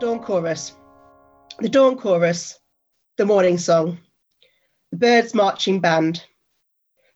Dawn 0.00 0.20
Chorus. 0.22 0.72
The 1.58 1.70
Dawn 1.70 1.96
Chorus, 1.96 2.58
the 3.16 3.24
morning 3.24 3.56
song, 3.56 3.98
the 4.90 4.98
birds 4.98 5.32
marching 5.32 5.80
band, 5.80 6.22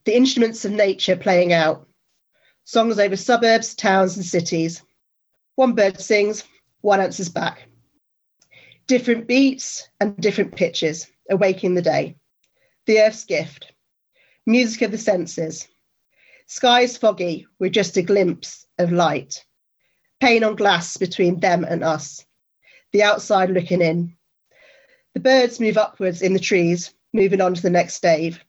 the 0.04 0.16
instruments 0.16 0.64
of 0.64 0.73
nature 0.73 1.14
playing 1.14 1.52
out, 1.52 1.87
songs 2.64 2.99
over 2.99 3.16
suburbs, 3.16 3.75
towns, 3.75 4.16
and 4.16 4.25
cities. 4.25 4.82
One 5.56 5.75
bird 5.75 6.00
sings, 6.00 6.44
one 6.80 7.00
answers 7.00 7.28
back. 7.28 7.68
Different 8.90 9.28
beats 9.28 9.88
and 10.00 10.16
different 10.16 10.56
pitches, 10.56 11.06
awaking 11.30 11.76
the 11.76 11.80
day. 11.80 12.16
The 12.87 12.99
earth's 13.02 13.25
gift, 13.25 13.73
music 14.47 14.82
of 14.82 14.90
the 14.90 14.99
senses. 14.99 15.68
Skies 16.47 16.97
foggy 16.97 17.47
with 17.61 17.70
just 17.70 17.97
a 17.97 18.02
glimpse 18.02 18.66
of 18.78 18.90
light. 18.90 19.44
Pane 20.18 20.42
on 20.42 20.56
glass 20.56 20.97
between 20.97 21.38
them 21.38 21.62
and 21.62 21.85
us. 21.85 22.26
The 22.90 23.04
outside 23.04 23.50
looking 23.50 23.80
in. 23.80 24.16
The 25.14 25.20
birds 25.20 25.61
move 25.61 25.78
upwards 25.78 26.20
in 26.20 26.32
the 26.32 26.40
trees, 26.40 26.92
moving 27.12 27.40
on 27.40 27.54
to 27.54 27.62
the 27.62 27.70
next 27.70 27.94
stave, 27.94 28.44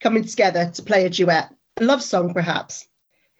coming 0.00 0.24
together 0.24 0.68
to 0.68 0.82
play 0.82 1.06
a 1.06 1.10
duet, 1.10 1.54
a 1.76 1.84
love 1.84 2.02
song 2.02 2.34
perhaps, 2.34 2.88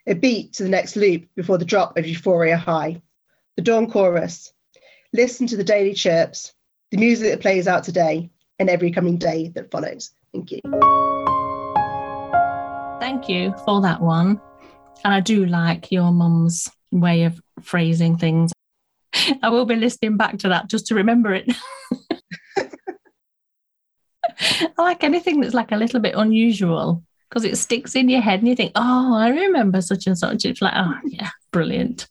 a 0.06 0.14
beat 0.14 0.52
to 0.52 0.62
the 0.62 0.68
next 0.68 0.94
loop 0.94 1.24
before 1.34 1.58
the 1.58 1.64
drop 1.64 1.98
of 1.98 2.06
euphoria 2.06 2.56
high. 2.56 3.02
The 3.56 3.62
dawn 3.62 3.90
chorus. 3.90 4.52
Listen 5.16 5.46
to 5.46 5.56
the 5.56 5.64
daily 5.64 5.94
chirps, 5.94 6.52
the 6.90 6.98
music 6.98 7.30
that 7.30 7.40
plays 7.40 7.66
out 7.66 7.82
today 7.84 8.28
and 8.58 8.68
every 8.68 8.90
coming 8.90 9.16
day 9.16 9.48
that 9.54 9.70
follows. 9.70 10.10
Thank 10.34 10.52
you. 10.52 10.60
Thank 13.00 13.26
you 13.26 13.54
for 13.64 13.80
that 13.80 14.02
one. 14.02 14.38
And 15.04 15.14
I 15.14 15.20
do 15.20 15.46
like 15.46 15.90
your 15.90 16.12
mum's 16.12 16.68
way 16.90 17.24
of 17.24 17.40
phrasing 17.62 18.18
things. 18.18 18.52
I 19.42 19.48
will 19.48 19.64
be 19.64 19.76
listening 19.76 20.18
back 20.18 20.36
to 20.40 20.50
that 20.50 20.68
just 20.68 20.86
to 20.88 20.94
remember 20.94 21.32
it. 21.32 21.50
I 24.38 24.68
like 24.76 25.02
anything 25.02 25.40
that's 25.40 25.54
like 25.54 25.72
a 25.72 25.76
little 25.76 26.00
bit 26.00 26.14
unusual 26.14 27.02
because 27.30 27.44
it 27.44 27.56
sticks 27.56 27.96
in 27.96 28.10
your 28.10 28.20
head 28.20 28.40
and 28.40 28.48
you 28.48 28.54
think, 28.54 28.72
oh, 28.74 29.16
I 29.16 29.30
remember 29.30 29.80
such 29.80 30.06
and 30.06 30.18
such. 30.18 30.44
It's 30.44 30.60
like, 30.60 30.74
oh, 30.76 30.92
yeah, 31.06 31.30
brilliant. 31.52 32.06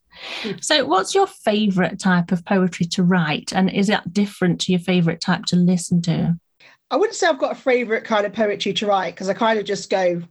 So, 0.61 0.85
what's 0.85 1.13
your 1.13 1.27
favourite 1.27 1.99
type 1.99 2.31
of 2.31 2.45
poetry 2.45 2.85
to 2.87 3.03
write? 3.03 3.53
And 3.53 3.69
is 3.69 3.87
that 3.87 4.13
different 4.13 4.61
to 4.61 4.71
your 4.71 4.79
favourite 4.79 5.21
type 5.21 5.45
to 5.47 5.55
listen 5.55 6.01
to? 6.03 6.35
I 6.91 6.97
wouldn't 6.97 7.15
say 7.15 7.27
I've 7.27 7.39
got 7.39 7.53
a 7.53 7.55
favourite 7.55 8.03
kind 8.03 8.25
of 8.25 8.33
poetry 8.33 8.73
to 8.73 8.87
write 8.87 9.15
because 9.15 9.29
I 9.29 9.33
kind 9.33 9.59
of 9.59 9.65
just 9.65 9.89
go, 9.89 10.21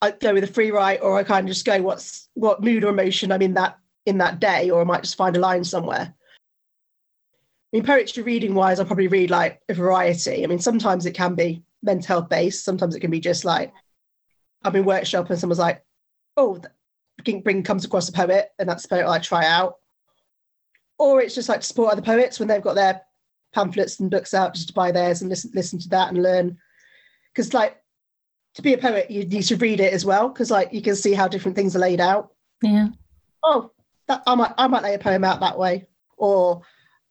I 0.00 0.10
go 0.10 0.34
with 0.34 0.44
a 0.44 0.48
free 0.48 0.70
write, 0.70 1.00
or 1.02 1.16
I 1.16 1.22
kind 1.22 1.46
of 1.46 1.54
just 1.54 1.64
go, 1.64 1.80
what's 1.80 2.28
what 2.34 2.62
mood 2.62 2.84
or 2.84 2.90
emotion 2.90 3.32
I'm 3.32 3.42
in 3.42 3.54
that 3.54 3.78
in 4.06 4.18
that 4.18 4.40
day, 4.40 4.70
or 4.70 4.80
I 4.80 4.84
might 4.84 5.04
just 5.04 5.16
find 5.16 5.36
a 5.36 5.40
line 5.40 5.64
somewhere. 5.64 6.12
I 7.72 7.76
mean, 7.76 7.86
poetry 7.86 8.22
reading 8.22 8.54
wise, 8.54 8.80
I 8.80 8.84
probably 8.84 9.08
read 9.08 9.30
like 9.30 9.60
a 9.68 9.74
variety. 9.74 10.44
I 10.44 10.46
mean, 10.46 10.58
sometimes 10.58 11.06
it 11.06 11.12
can 11.12 11.34
be 11.34 11.62
mental 11.82 12.06
health 12.06 12.28
based. 12.28 12.64
Sometimes 12.64 12.94
it 12.94 13.00
can 13.00 13.10
be 13.10 13.20
just 13.20 13.44
like 13.44 13.72
I'm 14.64 14.76
in 14.76 14.84
workshop 14.84 15.30
and 15.30 15.38
someone's 15.38 15.58
like, 15.58 15.84
"Oh, 16.36 16.60
bring 17.22 17.62
comes 17.62 17.84
across 17.84 18.08
a 18.08 18.12
poet," 18.12 18.50
and 18.58 18.68
that's 18.68 18.82
the 18.82 18.88
poet 18.88 19.08
I 19.08 19.18
try 19.18 19.46
out. 19.46 19.76
Or 20.98 21.20
it's 21.20 21.34
just 21.34 21.48
like 21.48 21.60
to 21.60 21.66
support 21.66 21.92
other 21.92 22.02
poets 22.02 22.38
when 22.38 22.48
they've 22.48 22.62
got 22.62 22.74
their 22.74 23.02
pamphlets 23.54 24.00
and 24.00 24.10
books 24.10 24.34
out, 24.34 24.54
just 24.54 24.68
to 24.68 24.74
buy 24.74 24.92
theirs 24.92 25.20
and 25.20 25.30
listen 25.30 25.50
listen 25.54 25.78
to 25.80 25.88
that 25.90 26.08
and 26.08 26.22
learn. 26.22 26.58
Because 27.32 27.54
like 27.54 27.82
to 28.54 28.62
be 28.62 28.74
a 28.74 28.78
poet, 28.78 29.10
you 29.10 29.24
need 29.24 29.42
to 29.44 29.56
read 29.56 29.80
it 29.80 29.92
as 29.92 30.04
well, 30.04 30.28
because 30.28 30.50
like 30.50 30.72
you 30.72 30.82
can 30.82 30.96
see 30.96 31.12
how 31.12 31.28
different 31.28 31.56
things 31.56 31.74
are 31.74 31.80
laid 31.80 32.00
out. 32.00 32.32
Yeah. 32.62 32.88
Oh, 33.42 33.72
that, 34.08 34.22
I 34.26 34.34
might 34.34 34.52
I 34.58 34.66
might 34.66 34.82
lay 34.82 34.94
a 34.94 34.98
poem 34.98 35.24
out 35.24 35.40
that 35.40 35.58
way, 35.58 35.86
or 36.16 36.62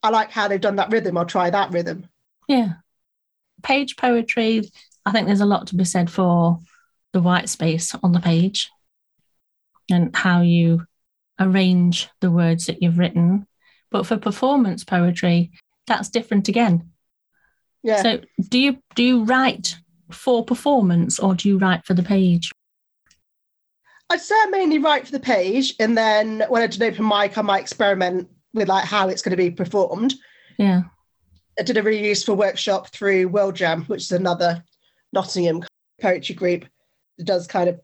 I 0.04 0.10
like 0.10 0.32
how 0.32 0.48
they've 0.48 0.62
done 0.62 0.78
that 0.78 0.92
rhythm. 0.92 1.18
I'll 1.18 1.26
try 1.26 1.50
that 1.50 1.72
rhythm. 1.72 2.08
Yeah. 2.48 2.74
Page 3.64 3.96
poetry, 3.98 4.72
I 5.06 5.12
think 5.12 5.28
there's 5.28 5.42
a 5.42 5.46
lot 5.46 5.68
to 5.68 5.76
be 5.76 5.84
said 5.84 6.10
for 6.10 6.60
the 7.14 7.22
white 7.22 7.50
space 7.50 7.94
on 8.02 8.12
the 8.12 8.20
page 8.20 8.70
and 9.90 10.16
how 10.16 10.42
you 10.42 10.86
arrange 11.40 12.10
the 12.20 12.32
words 12.32 12.68
that 12.68 12.82
you've 12.82 13.00
written. 13.00 13.48
But 13.90 14.06
for 14.06 14.18
performance 14.18 14.84
poetry, 14.84 15.52
that's 15.88 16.10
different 16.10 16.48
again. 16.48 16.92
Yeah. 17.84 18.02
So 18.02 18.22
do 18.50 18.60
you 18.60 18.78
do 18.96 19.04
you 19.04 19.24
write 19.24 19.78
for 20.12 20.46
performance 20.46 21.20
or 21.20 21.36
do 21.36 21.50
you 21.50 21.58
write 21.58 21.86
for 21.86 21.94
the 21.94 22.04
page? 22.04 22.52
I'd 24.10 24.20
say 24.20 24.36
I 24.36 24.48
mainly 24.48 24.78
write 24.78 25.06
for 25.06 25.14
the 25.14 25.22
page, 25.22 25.74
and 25.80 25.98
then 25.98 26.44
when 26.50 26.62
I 26.62 26.66
an 26.66 26.84
open 26.84 27.08
mic, 27.08 27.38
I 27.38 27.42
might 27.42 27.62
experiment 27.62 28.28
with 28.54 28.68
like 28.68 28.84
how 28.84 29.08
it's 29.08 29.22
going 29.22 29.32
to 29.32 29.38
be 29.38 29.50
performed. 29.50 30.14
Yeah. 30.58 30.82
I 31.58 31.64
did 31.64 31.78
a 31.78 31.84
really 31.84 32.06
useful 32.06 32.36
workshop 32.36 32.90
through 32.90 33.30
World 33.30 33.56
Jam, 33.56 33.86
which 33.86 34.04
is 34.04 34.12
another 34.12 34.64
Nottingham 35.14 35.64
poetry 36.02 36.36
group 36.36 36.66
that 37.18 37.24
does 37.24 37.48
kind 37.48 37.70
of 37.70 37.80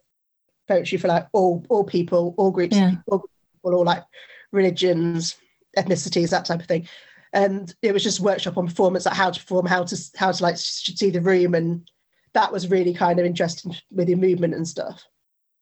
poetry 0.68 0.98
for 0.98 1.08
like 1.08 1.28
all 1.34 1.66
all 1.70 1.84
people, 1.84 2.34
all 2.38 2.52
groups, 2.52 2.76
Yeah. 2.76 2.96
all, 3.08 3.20
people, 3.20 3.76
all 3.80 3.86
like 3.86 4.04
religions, 4.52 5.36
ethnicities, 5.78 6.30
that 6.32 6.46
type 6.46 6.60
of 6.62 6.66
thing. 6.68 6.88
And 7.34 7.74
it 7.82 7.94
was 7.94 8.04
just 8.04 8.20
a 8.20 8.24
workshop 8.24 8.58
on 8.58 8.68
performance, 8.68 9.06
like 9.06 9.16
how 9.16 9.32
to 9.32 9.40
perform, 9.40 9.66
how 9.66 9.84
to 9.84 9.98
how 10.16 10.32
to 10.32 10.44
like 10.44 10.58
see 10.58 11.10
the 11.10 11.22
room, 11.22 11.56
and 11.56 11.90
that 12.34 12.52
was 12.52 12.70
really 12.70 12.94
kind 12.94 13.20
of 13.20 13.26
interesting 13.26 13.76
with 13.92 14.10
your 14.10 14.18
movement 14.18 14.54
and 14.54 14.68
stuff. 14.68 15.04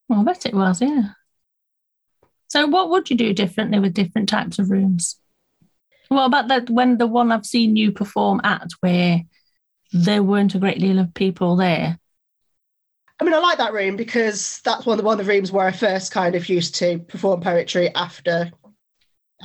Well, 0.07 0.19
I 0.21 0.23
bet 0.23 0.45
it 0.45 0.53
was, 0.53 0.81
yeah. 0.81 1.09
So 2.47 2.67
what 2.67 2.89
would 2.89 3.09
you 3.09 3.17
do 3.17 3.33
differently 3.33 3.79
with 3.79 3.93
different 3.93 4.29
types 4.29 4.59
of 4.59 4.69
rooms? 4.69 5.19
What 6.09 6.25
about 6.25 6.47
that 6.49 6.69
when 6.69 6.97
the 6.99 7.07
one 7.07 7.31
I've 7.31 7.45
seen 7.45 7.75
you 7.75 7.91
perform 7.91 8.39
at 8.43 8.69
where 8.81 9.23
there 9.91 10.21
weren't 10.21 10.53
a 10.53 10.59
great 10.59 10.79
deal 10.79 10.99
of 10.99 11.13
people 11.15 11.55
there? 11.55 11.99
I 13.19 13.23
mean, 13.23 13.33
I 13.33 13.39
like 13.39 13.57
that 13.59 13.73
room 13.73 13.95
because 13.95 14.59
that's 14.65 14.85
one 14.85 14.99
of 14.99 15.03
the 15.03 15.07
one 15.07 15.19
of 15.19 15.25
the 15.25 15.31
rooms 15.31 15.51
where 15.51 15.67
I 15.67 15.71
first 15.71 16.11
kind 16.11 16.35
of 16.35 16.49
used 16.49 16.75
to 16.75 16.99
perform 16.99 17.41
poetry 17.41 17.93
after 17.95 18.51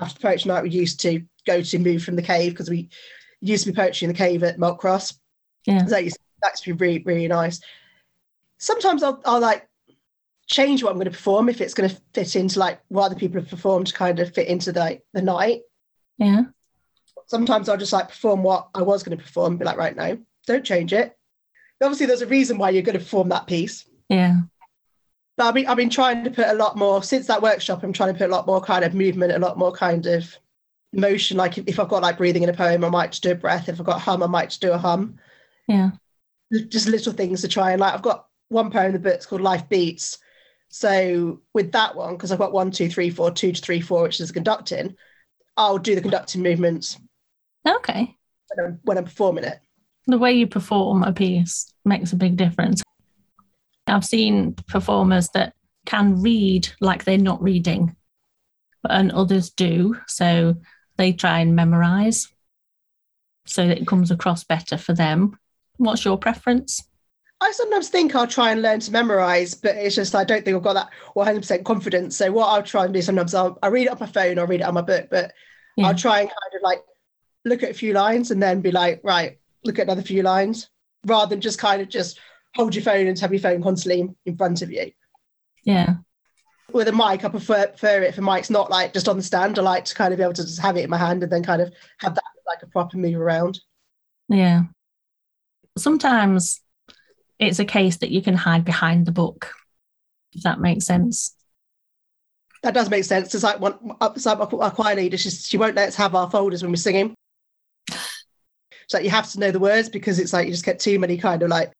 after 0.00 0.20
poetry 0.20 0.48
night. 0.48 0.64
We 0.64 0.70
used 0.70 1.00
to 1.00 1.22
go 1.46 1.62
to 1.62 1.78
move 1.78 2.02
from 2.02 2.16
the 2.16 2.22
cave 2.22 2.52
because 2.52 2.68
we 2.68 2.88
used 3.40 3.64
to 3.64 3.72
be 3.72 3.76
poetry 3.76 4.06
in 4.06 4.12
the 4.12 4.18
cave 4.18 4.42
at 4.42 4.58
Malt 4.58 4.78
Cross. 4.78 5.18
Yeah. 5.66 5.84
So 5.84 5.90
that 5.90 6.04
used 6.04 6.18
that 6.42 6.52
used 6.52 6.64
to 6.64 6.74
be 6.74 6.84
really 6.84 7.02
really 7.04 7.28
nice. 7.28 7.60
Sometimes 8.58 9.02
I'll, 9.02 9.22
I'll 9.24 9.40
like 9.40 9.68
change 10.48 10.82
what 10.82 10.90
I'm 10.90 10.96
going 10.96 11.04
to 11.04 11.12
perform 11.12 11.48
if 11.48 11.60
it's 11.60 11.74
going 11.74 11.88
to 11.88 12.00
fit 12.12 12.34
into 12.34 12.58
like 12.58 12.80
what 12.88 13.04
other 13.04 13.14
people 13.14 13.40
have 13.40 13.48
performed 13.48 13.86
to 13.86 13.94
kind 13.94 14.18
of 14.18 14.34
fit 14.34 14.48
into 14.48 14.72
the 14.72 14.80
like, 14.80 15.04
the 15.14 15.22
night. 15.22 15.60
Yeah. 16.18 16.42
Sometimes 17.28 17.68
I'll 17.68 17.76
just 17.76 17.92
like 17.92 18.08
perform 18.08 18.42
what 18.42 18.68
I 18.74 18.82
was 18.82 19.04
going 19.04 19.16
to 19.16 19.22
perform, 19.22 19.56
be 19.56 19.64
like, 19.64 19.76
right, 19.76 19.94
no, 19.94 20.18
don't 20.46 20.64
change 20.64 20.92
it. 20.92 21.16
Obviously, 21.82 22.06
there's 22.06 22.22
a 22.22 22.26
reason 22.26 22.58
why 22.58 22.70
you're 22.70 22.82
going 22.82 22.98
to 22.98 23.04
perform 23.04 23.28
that 23.30 23.46
piece. 23.46 23.86
Yeah. 24.08 24.40
But 25.36 25.46
I've 25.46 25.54
been, 25.54 25.66
I've 25.66 25.76
been 25.76 25.90
trying 25.90 26.24
to 26.24 26.30
put 26.30 26.48
a 26.48 26.54
lot 26.54 26.76
more 26.76 27.02
since 27.02 27.26
that 27.28 27.40
workshop. 27.40 27.82
I'm 27.82 27.92
trying 27.92 28.12
to 28.12 28.18
put 28.18 28.28
a 28.28 28.32
lot 28.32 28.46
more 28.46 28.60
kind 28.60 28.84
of 28.84 28.94
movement, 28.94 29.32
a 29.32 29.38
lot 29.38 29.56
more 29.56 29.72
kind 29.72 30.04
of 30.06 30.36
motion. 30.92 31.36
Like 31.36 31.56
if, 31.56 31.66
if 31.66 31.80
I've 31.80 31.88
got 31.88 32.02
like 32.02 32.18
breathing 32.18 32.42
in 32.42 32.48
a 32.48 32.54
poem, 32.54 32.84
I 32.84 32.90
might 32.90 33.12
just 33.12 33.22
do 33.22 33.30
a 33.30 33.34
breath. 33.34 33.68
If 33.68 33.80
I've 33.80 33.86
got 33.86 34.00
hum, 34.00 34.22
I 34.22 34.26
might 34.26 34.50
just 34.50 34.60
do 34.60 34.72
a 34.72 34.78
hum. 34.78 35.16
Yeah. 35.66 35.92
Just 36.68 36.88
little 36.88 37.12
things 37.12 37.40
to 37.40 37.48
try 37.48 37.70
and 37.70 37.80
like. 37.80 37.94
I've 37.94 38.02
got 38.02 38.26
one 38.48 38.70
poem 38.70 38.86
in 38.86 38.92
the 38.92 38.98
book 38.98 39.14
it's 39.14 39.26
called 39.26 39.40
Life 39.40 39.68
Beats. 39.68 40.18
So 40.68 41.40
with 41.54 41.72
that 41.72 41.96
one, 41.96 42.14
because 42.14 42.30
I've 42.32 42.38
got 42.38 42.52
one, 42.52 42.70
two, 42.70 42.88
three, 42.88 43.10
four, 43.10 43.30
two 43.30 43.52
to 43.52 43.60
three, 43.60 43.80
four, 43.80 44.02
which 44.02 44.20
is 44.20 44.30
conducting, 44.30 44.96
I'll 45.56 45.78
do 45.78 45.94
the 45.94 46.00
conducting 46.00 46.42
movements 46.42 46.98
Okay. 47.66 48.16
when 48.54 48.66
I'm, 48.66 48.80
when 48.82 48.98
I'm 48.98 49.04
performing 49.04 49.44
it. 49.44 49.60
The 50.06 50.18
way 50.18 50.32
you 50.32 50.46
perform 50.46 51.02
a 51.02 51.12
piece 51.12 51.72
makes 51.84 52.12
a 52.12 52.16
big 52.16 52.36
difference. 52.36 52.82
I've 53.86 54.04
seen 54.04 54.54
performers 54.68 55.28
that 55.34 55.54
can 55.86 56.20
read 56.22 56.68
like 56.80 57.04
they're 57.04 57.18
not 57.18 57.42
reading, 57.42 57.96
and 58.88 59.12
others 59.12 59.50
do. 59.50 59.96
So 60.06 60.56
they 60.96 61.12
try 61.12 61.40
and 61.40 61.56
memorize 61.56 62.28
so 63.46 63.66
that 63.66 63.78
it 63.78 63.86
comes 63.86 64.10
across 64.10 64.44
better 64.44 64.76
for 64.76 64.92
them. 64.92 65.38
What's 65.78 66.04
your 66.04 66.18
preference? 66.18 66.82
I 67.42 67.52
sometimes 67.52 67.88
think 67.88 68.14
I'll 68.14 68.26
try 68.26 68.52
and 68.52 68.60
learn 68.60 68.80
to 68.80 68.92
memorize, 68.92 69.54
but 69.54 69.74
it's 69.74 69.96
just 69.96 70.14
I 70.14 70.24
don't 70.24 70.44
think 70.44 70.56
I've 70.56 70.62
got 70.62 70.74
that 70.74 70.90
100% 71.16 71.64
confidence. 71.64 72.16
So 72.16 72.30
what 72.30 72.48
I'll 72.48 72.62
try 72.62 72.84
and 72.84 72.92
do 72.92 73.00
sometimes 73.00 73.34
I'll, 73.34 73.58
I'll 73.62 73.70
read 73.70 73.86
it 73.86 73.92
on 73.92 73.98
my 73.98 74.06
phone 74.06 74.38
or 74.38 74.46
read 74.46 74.60
it 74.60 74.66
on 74.66 74.74
my 74.74 74.82
book, 74.82 75.08
but 75.10 75.32
Yeah. 75.76 75.88
I'll 75.88 75.94
try 75.94 76.20
and 76.20 76.28
kind 76.28 76.54
of 76.54 76.62
like 76.62 76.82
look 77.46 77.62
at 77.62 77.70
a 77.70 77.74
few 77.74 77.94
lines 77.94 78.30
and 78.30 78.42
then 78.42 78.60
be 78.60 78.70
like, 78.70 79.00
right, 79.02 79.39
look 79.64 79.78
at 79.78 79.84
another 79.84 80.02
few 80.02 80.22
lines, 80.22 80.68
rather 81.06 81.30
than 81.30 81.40
just 81.40 81.58
kind 81.58 81.82
of 81.82 81.88
just 81.88 82.18
hold 82.54 82.74
your 82.74 82.84
phone 82.84 83.06
and 83.06 83.18
have 83.18 83.32
your 83.32 83.40
phone 83.40 83.62
constantly 83.62 84.08
in 84.26 84.36
front 84.36 84.62
of 84.62 84.70
you. 84.70 84.90
Yeah. 85.64 85.96
with 86.72 86.88
a 86.88 86.92
mic, 86.92 87.24
I 87.24 87.28
prefer, 87.28 87.66
prefer 87.68 88.02
it 88.02 88.14
for 88.14 88.22
mics, 88.22 88.50
not 88.50 88.70
like 88.70 88.92
just 88.92 89.08
on 89.08 89.16
the 89.16 89.22
stand. 89.22 89.58
I 89.58 89.62
like 89.62 89.84
to 89.86 89.94
kind 89.94 90.12
of 90.12 90.18
be 90.18 90.22
able 90.22 90.34
to 90.34 90.42
just 90.42 90.60
have 90.60 90.76
it 90.76 90.84
in 90.84 90.90
my 90.90 90.98
hand 90.98 91.22
and 91.22 91.30
then 91.30 91.42
kind 91.42 91.62
of 91.62 91.72
have 91.98 92.14
that 92.14 92.24
like 92.46 92.62
a 92.62 92.66
proper 92.66 92.96
move 92.96 93.16
around. 93.20 93.60
Yeah. 94.28 94.62
Sometimes 95.76 96.60
it's 97.38 97.58
a 97.58 97.64
case 97.64 97.98
that 97.98 98.10
you 98.10 98.22
can 98.22 98.34
hide 98.34 98.64
behind 98.64 99.06
the 99.06 99.12
book. 99.12 99.52
If 100.32 100.42
that 100.42 100.60
makes 100.60 100.86
sense. 100.86 101.34
That 102.62 102.74
does 102.74 102.90
make 102.90 103.04
sense. 103.04 103.34
It's 103.34 103.44
like 103.44 103.58
one, 103.58 103.96
it's 104.02 104.26
like 104.26 104.38
our 104.38 104.70
choir 104.70 104.94
leader. 104.94 105.16
She, 105.16 105.30
she 105.30 105.56
won't 105.56 105.74
let 105.74 105.88
us 105.88 105.96
have 105.96 106.14
our 106.14 106.30
folders 106.30 106.62
when 106.62 106.70
we're 106.70 106.76
singing. 106.76 107.14
So 108.90 108.98
you 108.98 109.10
have 109.10 109.30
to 109.30 109.38
know 109.38 109.52
the 109.52 109.60
words 109.60 109.88
because 109.88 110.18
it's 110.18 110.32
like 110.32 110.46
you 110.46 110.52
just 110.52 110.64
get 110.64 110.80
too 110.80 110.98
many 110.98 111.16
kind 111.16 111.44
of 111.44 111.48
like 111.48 111.70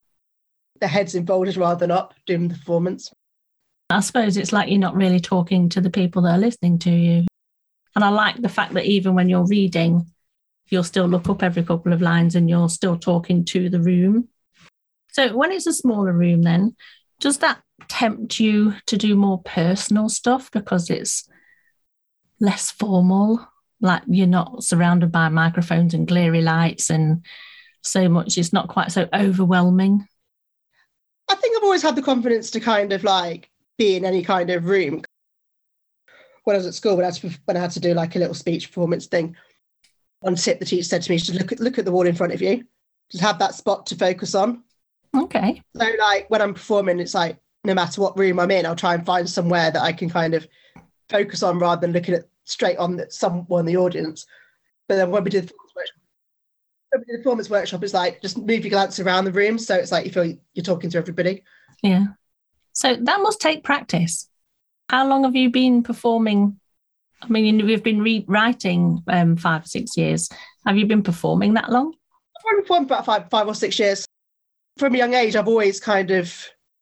the 0.81 0.87
heads 0.87 1.17
in 1.17 1.27
folders 1.27 1.59
rather 1.59 1.81
than 1.81 1.91
up 1.91 2.15
doing 2.25 2.47
the 2.47 2.55
performance. 2.55 3.13
I 3.91 3.99
suppose 3.99 4.37
it's 4.37 4.53
like 4.53 4.71
you're 4.71 4.79
not 4.79 4.95
really 4.95 5.19
talking 5.19 5.69
to 5.71 5.81
the 5.81 5.91
people 5.91 6.23
that 6.23 6.37
are 6.37 6.39
listening 6.39 6.79
to 6.79 6.91
you. 6.91 7.27
And 7.97 8.05
I 8.05 8.11
like 8.11 8.41
the 8.41 8.49
fact 8.49 8.75
that 8.75 8.85
even 8.85 9.17
when 9.17 9.29
you're 9.29 9.45
reading, 9.45 10.07
you'll 10.69 10.85
still 10.85 11.07
look 11.07 11.29
up 11.29 11.43
every 11.43 11.65
couple 11.65 11.93
of 11.93 12.01
lines 12.01 12.37
and 12.37 12.49
you're 12.49 12.69
still 12.69 12.97
talking 12.97 13.45
to 13.47 13.69
the 13.69 13.81
room. 13.81 14.29
So 15.11 15.37
when 15.37 15.51
it's 15.51 15.67
a 15.67 15.73
smaller 15.73 16.13
room, 16.13 16.43
then 16.43 16.77
does 17.19 17.39
that 17.39 17.61
tempt 17.89 18.39
you 18.39 18.75
to 18.87 18.97
do 18.97 19.17
more 19.17 19.43
personal 19.43 20.09
stuff 20.09 20.49
because 20.53 20.89
it's 20.91 21.29
less 22.39 22.71
formal? 22.71 23.50
Like 23.81 24.03
you're 24.07 24.27
not 24.27 24.63
surrounded 24.63 25.11
by 25.11 25.29
microphones 25.29 25.95
and 25.95 26.07
glary 26.07 26.43
lights 26.43 26.91
and 26.91 27.25
so 27.83 28.09
much, 28.09 28.37
it's 28.37 28.53
not 28.53 28.69
quite 28.69 28.93
so 28.93 29.09
overwhelming. 29.15 30.07
I 31.29 31.35
think 31.35 31.57
I've 31.57 31.65
always 31.65 31.83
had 31.83 31.97
the 31.97 32.03
confidence 32.03 32.51
to 32.51 32.61
kind 32.61 32.93
of 32.93 33.05
like 33.05 33.51
be 33.79 33.97
in 33.97 34.05
any 34.05 34.23
kind 34.23 34.51
of 34.51 34.67
room. 34.67 35.03
When 36.45 36.57
I 36.57 36.59
was 36.59 36.67
at 36.67 36.75
school, 36.75 36.97
when 36.97 37.07
I, 37.07 37.11
to, 37.11 37.31
when 37.45 37.57
I 37.57 37.61
had 37.61 37.71
to 37.73 37.81
do 37.81 37.95
like 37.95 38.17
a 38.17 38.19
little 38.19 38.35
speech 38.35 38.69
performance 38.69 39.07
thing, 39.07 39.37
one 40.21 40.35
tip 40.35 40.59
the 40.59 40.65
teacher 40.65 40.83
said 40.83 41.03
to 41.03 41.11
me, 41.11 41.19
just 41.19 41.33
look 41.35 41.53
at 41.53 41.61
look 41.61 41.79
at 41.79 41.85
the 41.85 41.93
wall 41.93 42.07
in 42.07 42.15
front 42.15 42.33
of 42.33 42.43
you, 42.43 42.65
just 43.11 43.23
have 43.23 43.39
that 43.39 43.55
spot 43.55 43.87
to 43.87 43.97
focus 43.97 44.35
on. 44.35 44.63
Okay. 45.17 45.63
So 45.77 45.87
like 45.99 46.29
when 46.29 46.43
I'm 46.43 46.55
performing, 46.55 47.01
it's 47.01 47.15
like 47.15 47.39
no 47.65 47.75
matter 47.75 48.01
what 48.01 48.19
room 48.19 48.39
I'm 48.41 48.51
in, 48.51 48.67
I'll 48.67 48.77
try 48.77 48.95
and 48.95 49.05
find 49.05 49.29
somewhere 49.29 49.71
that 49.71 49.83
I 49.83 49.93
can 49.93 50.11
kind 50.11 50.35
of 50.35 50.47
focus 51.09 51.43
on 51.43 51.59
rather 51.59 51.81
than 51.81 51.93
looking 51.93 52.15
at 52.15 52.25
straight 52.51 52.79
on 52.79 52.97
that 52.97 53.13
someone 53.13 53.61
in 53.61 53.67
the 53.67 53.77
audience. 53.77 54.27
But 54.89 54.97
then 54.97 55.11
when 55.11 55.25
we 55.25 55.31
did 55.31 55.47
the 55.47 55.53
the 56.93 57.19
performance 57.19 57.49
workshop 57.49 57.83
it's 57.85 57.95
like 57.95 58.21
just 58.21 58.39
move 58.39 58.65
your 58.65 58.71
glance 58.71 58.99
around 58.99 59.25
the 59.25 59.33
room. 59.33 59.59
So 59.59 59.75
it's 59.75 59.93
like 59.93 60.07
you 60.07 60.13
feel 60.13 60.35
you're 60.55 60.65
talking 60.65 60.91
to 60.91 60.99
everybody. 60.99 61.45
Yeah. 61.83 62.07
So 62.73 62.97
that 62.97 63.21
must 63.21 63.41
take 63.41 63.65
practice. 63.65 64.29
How 64.89 65.07
long 65.07 65.25
have 65.25 65.37
you 65.37 65.51
been 65.51 65.83
performing? 65.83 66.59
I 67.23 67.29
mean 67.29 67.61
you've 67.61 67.83
been 67.83 68.03
re- 68.03 68.25
writing 68.27 69.03
um, 69.09 69.37
five 69.37 69.65
or 69.65 69.69
six 69.69 69.97
years. 69.97 70.29
Have 70.67 70.77
you 70.77 70.87
been 70.87 71.03
performing 71.03 71.55
that 71.55 71.71
long? 71.71 71.95
I've 72.37 72.57
been 72.57 72.63
performing 72.63 72.87
about 72.87 73.05
five 73.05 73.31
five 73.31 73.47
or 73.47 73.55
six 73.55 73.79
years. 73.79 74.05
From 74.79 74.95
a 74.95 74.99
young 74.99 75.15
age 75.15 75.37
i've 75.37 75.49
always 75.49 75.79
kind 75.79 76.11
of 76.11 76.35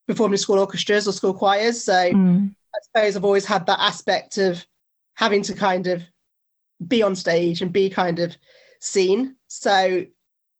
performed 0.06 0.34
in 0.34 0.38
school 0.38 0.58
orchestras 0.58 1.08
or 1.08 1.12
school 1.12 1.34
choirs. 1.34 1.84
So 1.84 1.92
mm. 1.92 2.54
i 2.74 2.78
suppose 2.82 3.16
i've 3.16 3.24
always 3.24 3.44
had 3.44 3.66
that 3.66 3.80
aspect 3.80 4.38
of 4.38 4.64
having 5.18 5.42
to 5.42 5.52
kind 5.52 5.86
of 5.88 6.02
be 6.86 7.02
on 7.02 7.14
stage 7.14 7.60
and 7.60 7.72
be 7.72 7.90
kind 7.90 8.20
of 8.20 8.36
seen 8.80 9.34
so 9.48 10.04